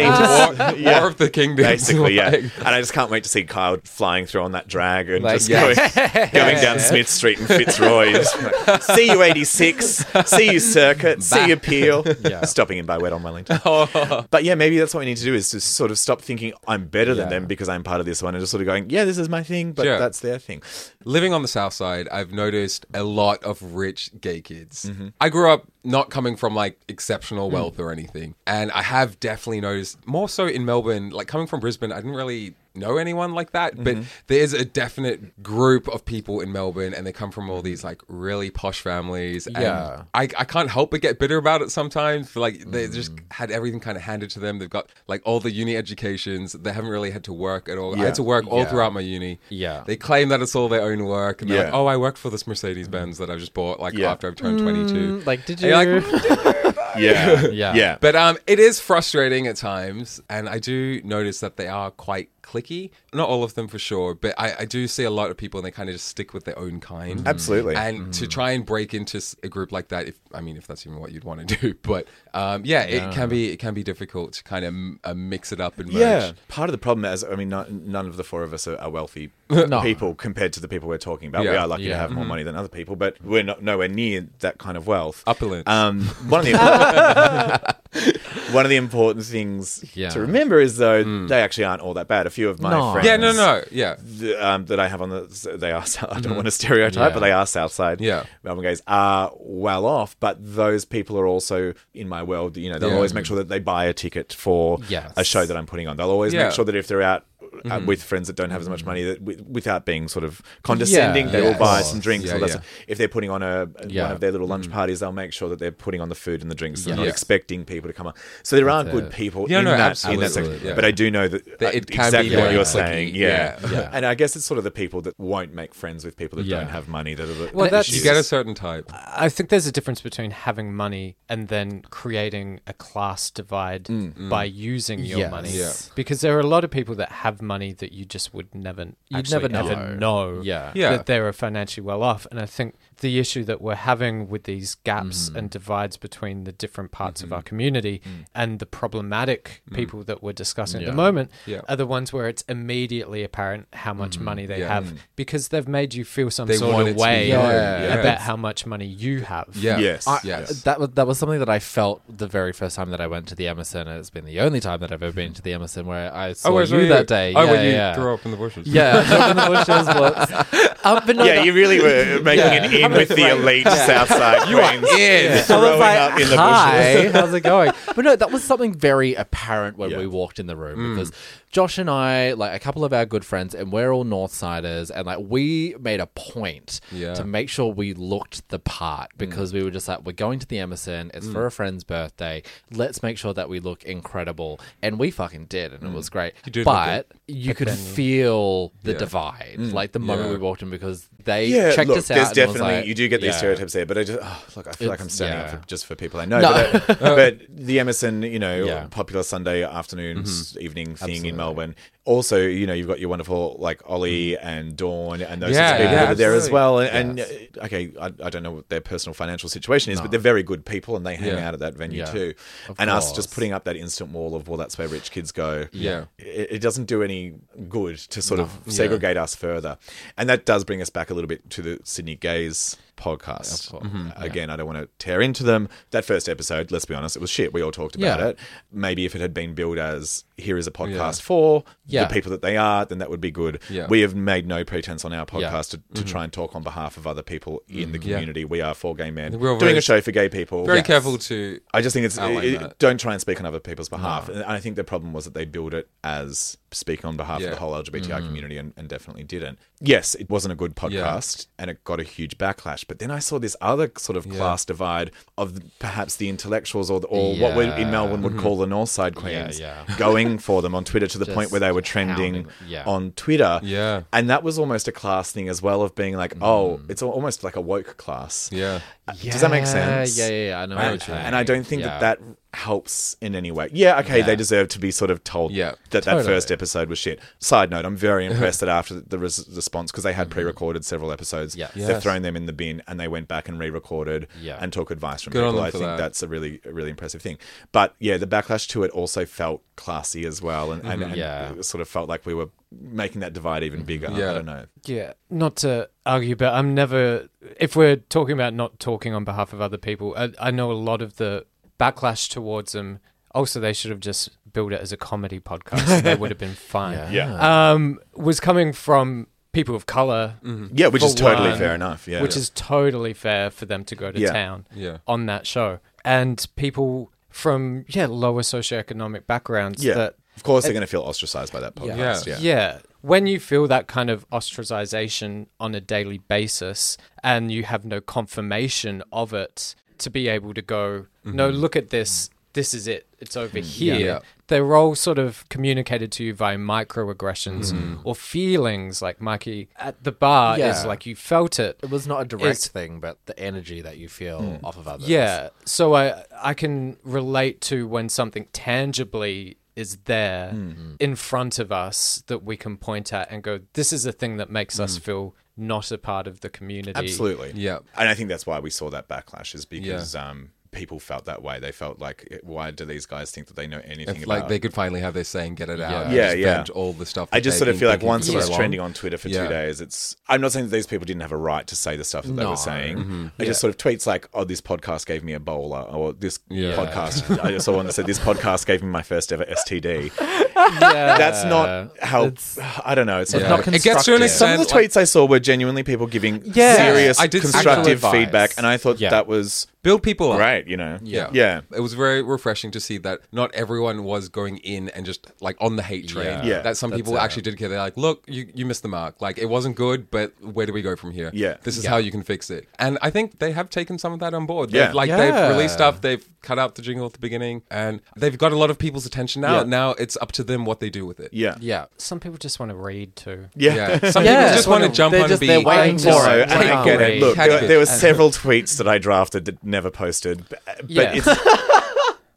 [0.59, 0.99] War, Yeah.
[0.99, 1.67] War of the Kingdoms.
[1.67, 2.29] Basically, yeah.
[2.33, 5.35] And I just can't wait to see Kyle flying through on that drag and Like,
[5.37, 5.95] just yes.
[5.95, 8.13] going, going down Smith Street in Fitzroy.
[8.31, 12.03] Just see you 86, see you Circuit, see you Peel.
[12.21, 12.45] Yeah.
[12.45, 13.59] Stopping in by Wet on Wellington.
[13.65, 14.25] Oh.
[14.29, 16.53] but yeah, maybe that's what we need to do is to sort of stop thinking
[16.67, 17.39] I'm better than Yeah.
[17.39, 19.29] them because I'm part of this one and just sort of going, yeah, this is
[19.29, 19.97] my thing, but Yeah.
[19.97, 20.61] that's their thing.
[21.05, 24.85] Living on the south side, I've noticed a lot of rich gay kids.
[24.85, 25.09] Mm-hmm.
[25.19, 27.83] I grew up not coming from like exceptional wealth mm.
[27.83, 31.09] or anything, and I have definitely noticed more so in Melbourne.
[31.09, 34.03] Like coming from Brisbane, I didn't really know anyone like that, but mm-hmm.
[34.27, 37.65] there's a definite group of people in Melbourne, and they come from all mm-hmm.
[37.65, 39.47] these like really posh families.
[39.47, 40.03] and Yeah.
[40.13, 42.35] I, I can't help but get bitter about it sometimes.
[42.35, 43.23] Like they just mm.
[43.31, 44.59] had everything kind of handed to them.
[44.59, 46.53] They've got like all the uni educations.
[46.53, 47.99] They haven't really had to work at all.
[47.99, 48.65] I had to work all Yeah.
[48.65, 49.39] throughout my uni.
[49.49, 49.83] Yeah.
[49.85, 51.79] They claim that it's all their own work, and they're like, Yeah.
[51.79, 53.19] "Oh, I worked for this Mercedes Benz mm.
[53.19, 54.11] that I just bought like Yeah.
[54.11, 55.71] after I've turned 22." Mm, like, did you?
[55.71, 55.87] like,
[56.97, 57.47] Yeah.
[57.47, 57.73] Yeah.
[57.73, 57.97] Yeah.
[57.99, 62.29] but um, it is frustrating at times, and I do notice that they are quite
[62.51, 62.91] clicky.
[63.13, 65.59] Not all of them for sure, but I, I do see a lot of people,
[65.59, 67.27] and they kind of just stick with their own kind.
[67.27, 67.75] Absolutely.
[67.75, 70.85] And to try and break into a group like that, if I mean, if that's
[70.85, 73.83] even what you'd want to do, but um, yeah, it can be it can be
[73.83, 76.01] difficult to kind of m- uh, mix it up and merge.
[76.01, 78.67] Yeah, part of the problem is, I mean, not, none of the four of us
[78.67, 79.31] are, are wealthy
[79.81, 81.41] people compared to the people we're talking about.
[81.43, 84.27] We are lucky to have more money than other people, but we're not nowhere near
[84.39, 85.23] that kind of wealth.
[85.27, 85.67] Opulence.
[85.67, 86.51] Um, one of the
[87.93, 88.17] important,
[88.53, 90.09] one of the important things Yeah.
[90.09, 92.25] to remember is though they actually aren't all that bad.
[92.27, 92.93] A few of my No.
[92.93, 93.95] friends, Yeah, no, no, yeah.
[94.19, 97.13] th- um, that I have on the they are I don't want to stereotype, Yeah.
[97.13, 98.23] but they are Southside Yeah.
[98.43, 100.15] Melbourne gays are well off.
[100.19, 102.57] But those people are also in my world.
[102.57, 102.95] You know, they'll Yeah.
[102.95, 105.11] always make sure that they buy a ticket for Yes.
[105.17, 105.97] a show that I'm putting on.
[105.97, 106.45] They'll always Yeah.
[106.45, 107.25] make sure that if they're out.
[107.63, 107.85] Uh, Mm-hmm.
[107.85, 111.27] with friends that don't have as much money, that wi- without being sort of condescending,
[111.27, 111.91] Yeah, they yeah, will buy course.
[111.91, 112.25] some drinks.
[112.27, 112.61] Yeah, or that's yeah.
[112.87, 114.03] If they're putting on a Yeah.
[114.03, 114.71] one of their little lunch Mm.
[114.71, 116.83] parties, they'll make sure that they're putting on the food and the drinks.
[116.83, 117.01] They're Yeah.
[117.03, 118.17] not expecting people to come up.
[118.43, 120.59] So there are That's good people Yeah, in, no, that, in that absolutely, section.
[120.67, 120.73] yeah.
[120.73, 122.85] But I do know that, That uh, it can be exactly what very you're clicky,
[122.87, 123.15] saying.
[123.15, 123.57] yeah.
[123.61, 123.71] Yeah.
[123.71, 123.89] Yeah.
[123.93, 126.45] And I guess it's sort of the people that won't make friends with people that
[126.47, 126.61] Yeah.
[126.61, 128.89] don't have money that are the Well, that's- You get a certain type.
[128.93, 133.87] I think there's a difference between having money and then creating a class divide
[134.29, 135.53] by using your money.
[135.95, 138.83] Because there are a lot of people that have money that you just would never
[139.09, 140.35] You'd actually never ever know.
[140.35, 140.71] know Yeah.
[140.75, 140.91] Yeah.
[140.97, 142.25] that they're financially well off.
[142.31, 145.37] And I think the issue that we're having with these gaps Mm-hmm.
[145.37, 148.01] and divides between the different parts of our community
[148.33, 150.91] and the problematic people that we're discussing at Mm.
[150.91, 151.61] The moment Yeah.
[151.69, 154.67] are the ones where it's immediately apparent how much money they Yeah.
[154.73, 157.45] have because they've made you feel some They sort of it to be way known,
[157.51, 157.93] yeah.
[157.99, 159.47] about how much money you have.
[159.55, 159.77] Yeah.
[159.79, 160.07] Yes.
[160.07, 160.63] I- yes.
[160.63, 163.27] That was that was something that I felt the very first time that I went
[163.29, 165.53] to the Emerson, and it's been the only time that I've ever been to the
[165.53, 166.87] Emerson where I saw where you saw you?
[166.89, 167.33] that day.
[167.35, 167.95] Oh, yeah, when you yeah.
[167.95, 168.67] grew up in the bushes.
[168.67, 169.87] Yeah, up in the bushes.
[169.87, 172.45] Was, um, but no, yeah, that- you really were making
[172.79, 172.85] Yeah.
[172.93, 174.87] It in with the elite Southside Queens.
[174.97, 175.31] in.
[175.31, 177.11] I was Throwing like, up in the hi, bushes.
[177.13, 177.71] how's it going?
[177.95, 179.97] But no, that was something very apparent when Yeah.
[179.97, 180.95] we walked in the room mm.
[180.95, 181.11] because
[181.51, 185.05] Josh and I, like a couple of our good friends, and we're all Northsiders, and
[185.05, 187.13] like we made a point Yeah.
[187.15, 189.17] to make sure we looked the part mm.
[189.17, 191.33] because we were just like, we're going to the Emerson, it's mm.
[191.33, 195.73] for a friend's birthday, let's make sure that we look incredible, and we fucking did,
[195.73, 196.33] and it was great.
[196.45, 198.97] You did look but you could feel the Yeah.
[198.97, 199.73] divide, mm.
[199.73, 200.33] like the moment Yeah.
[200.33, 202.15] we walked in because they Yeah, checked look, us out.
[202.15, 203.37] there's and was definitely like- you do get these Yeah.
[203.37, 205.45] stereotypes there, but I just oh, look, I feel like I'm It's- standing yeah.
[205.53, 206.39] up for, just for people I know.
[206.41, 206.81] No.
[206.87, 208.87] But, but the Emerson, you know, Yeah.
[208.89, 210.61] popular Sunday afternoons, mm-hmm.
[210.61, 211.29] evening thing Absolutely.
[211.29, 211.75] in Melbourne.
[212.03, 214.47] Also, you know, you've got your wonderful like Ollie mm-hmm.
[214.47, 216.79] and Dawn and those Yeah, sorts of people yeah, that are there as well.
[216.79, 220.09] And, and uh, okay, I, I don't know what their personal financial situation is, but
[220.09, 221.47] they're very good people and they hang Yeah.
[221.47, 222.05] out at that venue Yeah.
[222.05, 222.33] too.
[222.67, 225.31] Of and us just putting up that instant wall of well, that's where rich kids
[225.31, 226.05] go Yeah.
[226.17, 227.20] it, it doesn't do any
[227.69, 229.77] good to sort of segregate us further.
[230.17, 233.71] And that does bring us back a little bit to the Sydney Gays podcast.
[233.71, 234.09] Mm-hmm.
[234.15, 235.67] Again, I don't want to tear into them.
[235.89, 237.53] That first episode, let's be honest, it was shit.
[237.53, 238.27] We all talked about Yeah.
[238.27, 238.39] it.
[238.71, 241.23] Maybe if it had been billed as here is a podcast Yeah.
[241.23, 242.05] for Yeah.
[242.05, 243.59] the people that they are, then that would be good.
[243.69, 243.87] Yeah.
[243.87, 245.61] We have made no pretense on our podcast Yeah.
[245.61, 246.05] to, to mm-hmm.
[246.05, 248.09] try and talk on behalf of other people in the mm-hmm.
[248.09, 248.15] Yeah.
[248.17, 248.45] community.
[248.45, 250.65] We are four gay men We're doing very- a show for gay people.
[250.65, 250.87] Very Yes.
[250.87, 251.59] careful to.
[251.73, 254.29] I just think it's it- don't try and speak on other people's behalf.
[254.29, 257.47] And I think the problem was that they built it as speaking on behalf Yeah.
[257.47, 258.25] of the whole LGBTI mm.
[258.27, 259.59] community, and, and definitely didn't.
[259.79, 262.87] Yes, it wasn't a good podcast, and it got a huge backlash.
[262.91, 266.99] But then I saw this other sort of class divide of perhaps the intellectuals or,
[266.99, 269.85] the, or what we in Melbourne would call the North Side Queens yeah.
[269.97, 272.83] going for them on Twitter to the point where they were trending yeah.
[272.85, 273.61] on Twitter.
[273.63, 274.03] Yeah.
[274.11, 277.45] And that was almost a class thing as well of being like, oh, it's almost
[277.45, 278.49] like a woke class.
[278.51, 278.81] Yeah.
[279.13, 280.17] Does that make sense?
[280.17, 280.59] Yeah, yeah, yeah.
[280.61, 280.75] I know.
[280.75, 281.99] what And, you're and I don't think Yeah.
[281.99, 282.19] that that
[282.53, 283.69] helps in any way.
[283.71, 284.25] Yeah, okay, Yeah.
[284.25, 287.19] they deserve to be sort of told Yeah, that that first episode was shit.
[287.39, 291.11] Side note, I'm very impressed that after the res- response, because they had pre-recorded several
[291.11, 291.67] episodes, Yeah.
[291.73, 291.99] they've Mm-hmm.
[292.01, 294.57] Thrown them in the bin and they went back and re-recorded Yeah.
[294.59, 295.57] and took advice from Good on people.
[295.59, 295.97] them I for think that.
[295.97, 297.37] that's a really, really impressive thing.
[297.71, 301.53] But yeah, the backlash to it also felt classy as well, and, and, and Yeah.
[301.53, 304.09] it sort of felt like we were making that divide even bigger.
[304.11, 304.31] Yeah.
[304.31, 304.65] I don't know.
[304.85, 307.27] Yeah, not to argue, but I'm never.
[307.59, 310.73] If we're talking about not talking on behalf of other people, I, I know a
[310.73, 311.45] lot of the
[311.79, 312.99] backlash towards them.
[313.33, 315.87] Also, they should have just built it as a comedy podcast.
[315.89, 317.13] and they would have been fine.
[317.13, 317.71] Yeah.
[317.71, 320.35] Um, was coming from people of color.
[320.73, 322.07] Yeah, which is totally one, fair enough.
[322.07, 324.31] Yeah, which is totally fair for them to go to Yeah.
[324.31, 324.97] town Yeah.
[325.07, 329.93] on that show, and people from yeah lower socioeconomic backgrounds yeah.
[329.93, 332.25] that of course, they're going to feel ostracized by that podcast.
[332.25, 332.79] Yeah, yeah.
[333.01, 338.01] When you feel that kind of ostracization on a daily basis and you have no
[338.01, 341.57] confirmation of it to be able to go, no, mm-hmm.
[341.57, 342.29] look at this.
[342.53, 343.07] This is it.
[343.19, 343.63] It's over mm.
[343.63, 343.99] here.
[343.99, 344.19] Yeah.
[344.47, 348.01] They're all sort of communicated to you via microaggressions mm-hmm.
[348.03, 349.01] or feelings.
[349.01, 351.79] Like Mikey at the bar is like you felt it.
[351.81, 354.59] It was not a direct It's- thing, but the energy that you feel mm.
[354.65, 355.07] off of others.
[355.07, 355.49] Yeah.
[355.63, 360.95] So I I can relate to when something tangibly is there Hmm.
[360.99, 364.37] in front of us that we can point at and go, this is a thing
[364.37, 366.97] that makes us feel not a part of the community.
[366.97, 367.51] Absolutely.
[367.55, 367.79] Yeah.
[367.95, 371.43] And I think that's why we saw that backlash is because um, people felt that
[371.43, 371.59] way.
[371.59, 374.47] They felt like, why do these guys think that they know anything It's about like
[374.47, 376.05] they could finally have their saying, get it out.
[376.05, 376.63] and Yeah, yeah.
[376.73, 377.27] all the stuff.
[377.33, 379.43] I just sort of feel like once it was so trending on Twitter for Yeah.
[379.43, 380.15] two days, it's.
[380.29, 382.33] I'm not saying that these people didn't have a right to say the stuff that
[382.33, 382.97] they were saying.
[382.97, 383.27] Mm-hmm.
[383.39, 386.39] I just sort of tweets like, "Oh, this podcast gave me a bowler," or "This
[386.49, 386.75] Yeah.
[386.75, 390.11] podcast." I just saw one that said, "This podcast gave me my first ever STD."
[390.17, 391.17] yeah.
[391.17, 392.25] That's not how.
[392.25, 393.19] It's- I don't know.
[393.19, 393.41] It's not.
[393.41, 393.49] Yeah.
[393.49, 394.31] not it gets to an constructive.
[394.31, 396.75] Some of the like, tweets I saw were genuinely people giving Yeah.
[396.75, 399.09] serious, I did constructive feedback, and I thought Yeah.
[399.09, 400.37] that was build people up.
[400.37, 400.67] great.
[400.67, 401.29] You know, Yeah.
[401.33, 401.61] yeah.
[401.75, 405.57] It was very refreshing to see that not everyone was going in and just like
[405.59, 406.25] on the hate train.
[406.25, 406.43] Yeah.
[406.45, 406.61] Yeah.
[406.61, 407.19] That some That's people it.
[407.21, 407.69] actually did care.
[407.69, 409.21] They're like, look, you, you missed the mark.
[409.21, 411.31] Like it wasn't good, but where do we go from here?
[411.33, 411.57] Yeah.
[411.63, 411.91] This is Yeah.
[411.91, 412.67] how you can fix it.
[412.79, 414.71] And I think they have taken some of that on board.
[414.71, 414.87] Yeah.
[414.87, 415.17] They've, like Yeah.
[415.17, 418.55] they've released stuff, they've cut out the jingle at the beginning, and they've got a
[418.57, 419.57] lot of people's attention now.
[419.57, 419.63] Yeah.
[419.63, 421.29] Now it's up to them what they do with it.
[421.33, 421.55] Yeah.
[421.59, 421.85] Yeah.
[421.97, 423.47] Some people just want to read too.
[423.55, 423.99] Yeah.
[424.03, 424.09] Yeah.
[424.11, 424.41] Some Yeah.
[424.43, 426.49] people just want to They're jump on just- and be they're waiting for know, it.
[426.49, 427.19] and I Can't get it.
[427.21, 431.13] Look, there, there were several tweets that I drafted that never posted, but, but Yeah.
[431.15, 431.27] it's.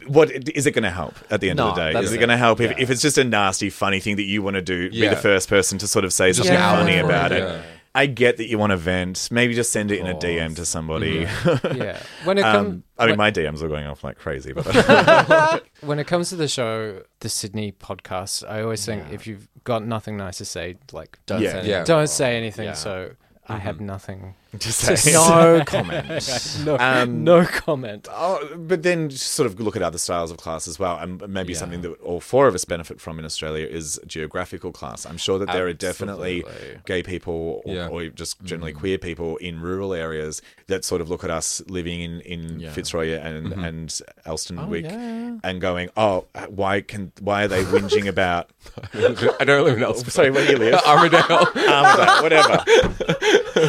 [0.07, 1.99] What is it going to help at the end of the day?
[1.99, 2.18] Is it it.
[2.18, 2.77] going to help if, Yeah.
[2.79, 4.90] if it's just a nasty, funny thing that you want to do?
[4.90, 6.77] Be the first person to sort of say something Yeah.
[6.77, 7.05] funny Yeah.
[7.07, 7.38] about it.
[7.38, 7.62] Yeah.
[7.94, 9.29] I get that you want to vent.
[9.31, 11.27] Maybe just send it in a DM to somebody.
[11.75, 11.99] Yeah.
[12.25, 14.66] When it comes, um, I mean, my DMs are going off like crazy, but
[15.81, 19.87] when it comes to the show, the Sydney podcast, I always think if you've got
[19.87, 21.49] nothing nice to say, like don't Yeah.
[21.53, 21.70] say anything.
[21.70, 21.85] Yeah.
[21.85, 22.64] don't say anything.
[22.66, 22.73] Yeah.
[22.75, 23.11] So
[23.49, 24.35] I have nothing.
[24.59, 25.12] Just to say say.
[25.12, 26.59] No comment.
[26.64, 28.09] No, Um, no comment.
[28.11, 31.27] Oh, but then just sort of look at other styles of class as well, and
[31.29, 31.59] maybe Yeah.
[31.59, 35.07] something that all four of us benefit from in Australia is geographical class.
[35.07, 36.81] I'm sure that there are definitely Absolutely.
[36.87, 37.88] gay people or, Yeah.
[37.88, 42.01] or just generally queer people in rural areas that sort of look at us living
[42.01, 42.73] in, in Yeah.
[42.73, 43.88] Fitzroy and and
[44.27, 45.38] Elsternwick yeah.
[45.43, 48.51] and going, oh, why can why are they whinging about?
[48.95, 50.12] I don't live in Ellsworth.
[50.12, 50.75] Sorry, where do you live?
[50.87, 51.47] Armadale.
[51.57, 52.64] Armadale, whatever.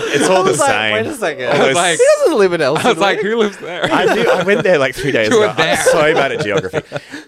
[0.03, 0.93] It's all the same.
[0.93, 1.45] Wait a second.
[1.47, 2.85] All those- like- he doesn't live in Elson.
[2.85, 3.85] I was like, who lives there?
[3.85, 5.39] I, knew, I went there like three days ago.
[5.39, 5.75] were there.
[5.77, 6.81] I'm so bad at geography.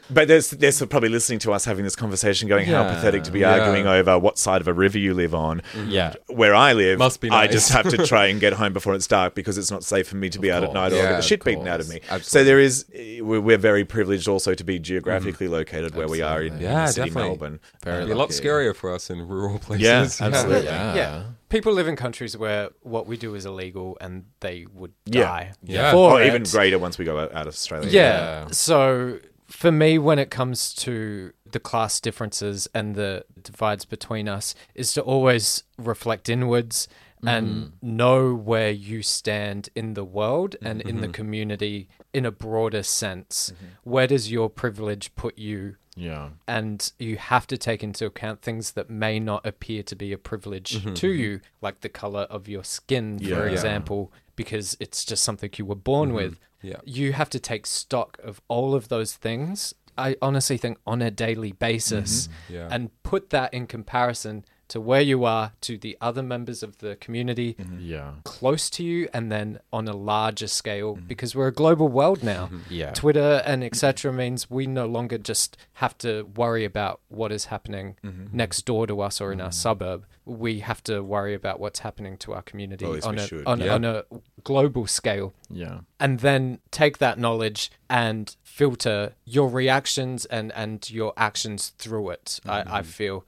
[0.09, 3.39] But there's, they're probably listening to us having this conversation, going, "How pathetic to be
[3.39, 3.59] Yeah.
[3.59, 6.13] arguing over what side of a river you live on." yeah.
[6.27, 9.07] Where I live, Must be I just have to try and get home before it's
[9.07, 11.11] dark because it's not safe for me to be out at night or Yeah, get
[11.11, 11.99] the of shit beaten out of me.
[11.99, 12.27] course.
[12.27, 12.85] So there is,
[13.21, 15.55] we're, we're very privileged also to be geographically mm-hmm.
[15.55, 17.29] located where we are in, in the city definitely.
[17.29, 17.59] Melbourne.
[17.83, 19.83] Very a lot scarier for us in rural places.
[19.85, 20.65] Yeah, absolutely.
[20.65, 21.23] Yeah.
[21.47, 21.51] Yeah.
[21.51, 25.21] People live in countries where what we do is illegal and they would Yeah.
[25.21, 25.51] die.
[25.63, 25.91] Yeah.
[25.91, 26.27] for Or it.
[26.27, 27.89] even greater once we go out out of Australia.
[27.89, 28.01] Yeah.
[28.01, 28.47] Yeah.
[28.51, 34.53] So for me, when it comes to the class differences and the divides between us,
[34.75, 36.87] is to always reflect inwards
[37.25, 37.95] and mm-hmm.
[37.95, 41.13] know where you stand in the world and in the mm-hmm.
[41.13, 43.51] community in a broader sense.
[43.55, 43.89] Mm-hmm.
[43.89, 45.77] Where does your privilege put you?
[45.97, 46.29] Yeah.
[46.47, 50.17] and you have to take into account things that may not appear to be a
[50.17, 51.19] privilege mm-hmm, to mm-hmm.
[51.19, 53.35] you, like the color of your skin, Yeah.
[53.35, 56.15] for example, because it's just something you were born mm-hmm.
[56.15, 56.39] with.
[56.61, 56.77] Yeah.
[56.85, 59.73] You have to take stock of all of those things.
[59.97, 62.67] I honestly think on a daily basis Yeah.
[62.69, 66.95] and put that in comparison to where you are to the other members of the
[66.97, 67.77] community mm-hmm.
[67.79, 68.11] Yeah.
[68.23, 71.07] close to you and then on a larger scale mm-hmm.
[71.07, 72.45] because we're a global world now.
[72.47, 72.59] Mm-hmm.
[72.69, 72.91] Yeah.
[72.91, 74.11] Twitter and etc.
[74.11, 77.95] means we no longer just have to worry about what is happening
[78.31, 80.05] next door to us or in our suburb.
[80.25, 83.49] We have to worry about what's happening to our community Well, at least on a,
[83.49, 83.73] on, Yeah.
[83.75, 84.03] on a
[84.43, 85.79] global scale Yeah.
[85.99, 92.39] and then take that knowledge and filter your reactions and and your actions through it
[92.45, 93.25] I, I feel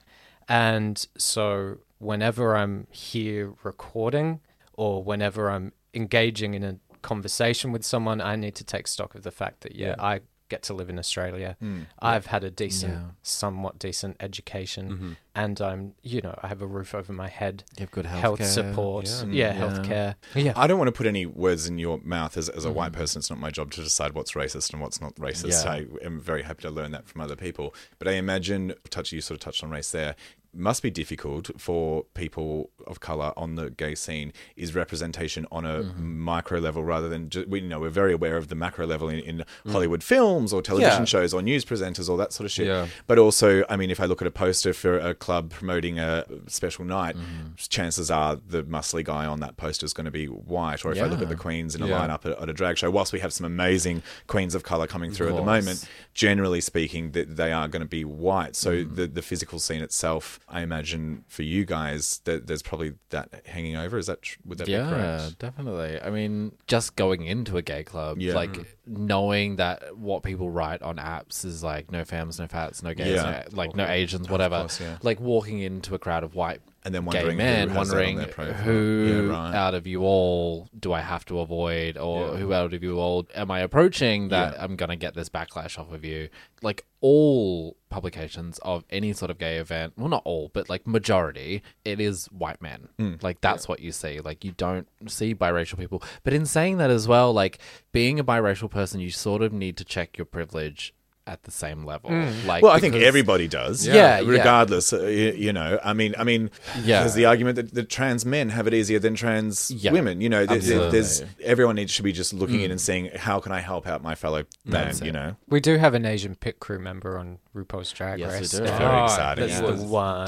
[0.50, 4.40] and so whenever i'm here recording
[4.74, 9.22] or whenever i'm engaging in a conversation with someone i need to take stock of
[9.22, 11.82] the fact that yeah, i get to live in australia hmm.
[12.00, 13.02] i've had a decent Yeah.
[13.22, 15.12] somewhat decent education mm-hmm.
[15.36, 18.44] and i'm you know i have a roof over my head You have good health
[18.44, 19.24] support Yeah.
[19.30, 19.60] yeah, Yeah.
[19.62, 22.72] healthcare yeah I don't want to put any words in your mouth as, as a
[22.72, 22.96] white mm.
[22.96, 23.20] person.
[23.20, 25.64] It's not my job to decide what's racist and what's not racist.
[25.64, 25.72] Yeah.
[25.72, 27.74] I am very happy to learn that from other people.
[27.98, 30.16] But I imagine, touch you sort of touched on race there,
[30.52, 35.82] must be difficult for people of color on the gay scene is representation on a
[35.82, 36.18] mm-hmm.
[36.18, 39.08] micro level rather than just, we you know we're very aware of the macro level
[39.08, 39.72] in, in mm.
[39.72, 41.04] Hollywood films or television Yeah.
[41.04, 42.66] shows or news presenters all that sort of shit.
[42.66, 42.88] Yeah.
[43.06, 46.24] But also, I mean, if I look at a poster for a club promoting a
[46.48, 47.54] special night, mm-hmm.
[47.56, 50.84] chances are the muscly guy on that poster is going to be white.
[50.84, 52.00] Or if I look at the queens in a Yeah.
[52.00, 55.12] lineup at, at a drag show, whilst we have some amazing queens of color coming
[55.12, 58.56] through at the moment, generally speaking, that they are going to be white.
[58.56, 58.96] So Mm.
[58.96, 63.76] the the physical scene itself, I imagine for you guys, that there's probably that hanging
[63.76, 63.98] over.
[63.98, 64.92] Is that would that be correct?
[64.92, 66.00] yeah, definitely.
[66.00, 68.34] I mean, just going into a gay club, Yeah.
[68.34, 72.94] like knowing that what people write on apps is like no fams, no fats, no
[72.94, 73.44] gays, Yeah.
[73.50, 74.60] no, like no Asians, whatever.
[74.60, 74.98] course, yeah.
[75.02, 77.96] Like walking into a crowd of white And then gay wondering men, who has on
[77.98, 78.18] wondering
[78.54, 79.54] who Yeah, right.
[79.54, 82.36] out of you all do I have to avoid, or Yeah.
[82.38, 84.64] who out of you all am I approaching that Yeah.
[84.64, 86.30] I'm gonna get this backlash off of you?
[86.62, 91.62] Like all publications of any sort of gay event, well, not all, but like majority,
[91.84, 92.88] it is white men.
[92.98, 93.14] Hmm.
[93.20, 94.20] Like that's what you see.
[94.20, 96.02] Like you don't see biracial people.
[96.22, 97.58] But in saying that as well, like
[97.92, 100.94] being a biracial person, you sort of need to check your privilege
[101.30, 102.10] at the same level.
[102.44, 103.86] Like, Well, I think everybody does.
[103.86, 104.28] Yeah, yeah.
[104.28, 104.92] regardless.
[104.92, 106.50] Uh, you, you know, I mean, I mean,
[106.82, 107.00] Yeah.
[107.00, 110.20] there's the argument that, that trans men have it easier than trans Yeah, women.
[110.20, 113.38] You know, there, there- there's everyone needs to be just looking in and saying, how
[113.38, 114.94] can I help out my fellow man?
[115.02, 118.38] You know, We do have an Asian pit crew member on RuPaul's Drag Yes, we
[118.38, 118.50] Race.
[118.50, 118.64] do.
[118.64, 119.70] Oh, exciting, That's yeah.
[119.70, 120.26] the one.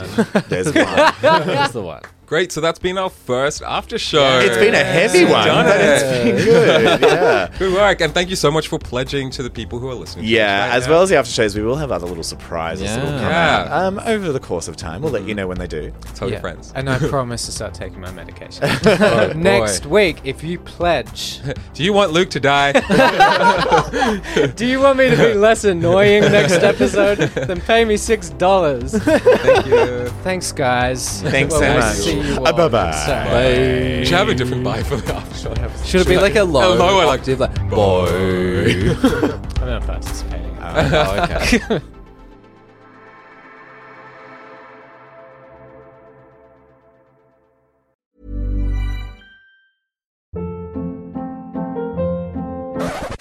[0.49, 1.13] there's one.
[1.47, 2.03] That's the one.
[2.33, 2.51] Great.
[2.51, 4.39] So that's been our first after show.
[4.39, 5.85] It's been a heavy one, Done but it.
[5.85, 7.01] it's been good.
[7.03, 7.51] Yeah.
[7.59, 10.25] Good work, and thank you so much for pledging to the people who are listening.
[10.25, 10.93] Yeah, us as now.
[10.95, 13.67] well as the after shows, we will have other little surprises that will come Yeah.
[13.69, 15.03] out um, over the course of time.
[15.03, 15.93] We'll let you know when they do.
[16.15, 16.41] Tell your Yeah.
[16.41, 16.73] friends.
[16.75, 18.65] And I promise to start taking my medication.
[19.03, 19.39] Oh, boy.
[19.39, 21.41] Next week, if you pledge,
[21.75, 22.73] Do you want Luke to die?
[24.57, 27.19] do you want me to be less annoying next episode?
[27.19, 28.93] Then pay me six dollars.
[28.97, 30.07] Thank you.
[30.23, 31.21] Thanks, guys.
[31.23, 31.97] Thanks Well, so we'll much.
[31.97, 32.85] see you Uh, all bye-bye.
[32.91, 33.99] next time.
[34.01, 35.55] We should have a different bye for the after show.
[35.85, 38.07] Should it be like a low, lower, like, octave, like boy?
[39.61, 40.57] I'm not participating.
[40.61, 41.81] oh, okay.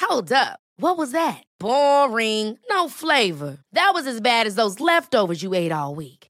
[0.02, 0.60] Hold up.
[0.78, 1.44] What was that?
[1.60, 2.58] Boring.
[2.70, 3.60] No flavor.
[3.74, 6.21] That was as bad as those leftovers you ate all week.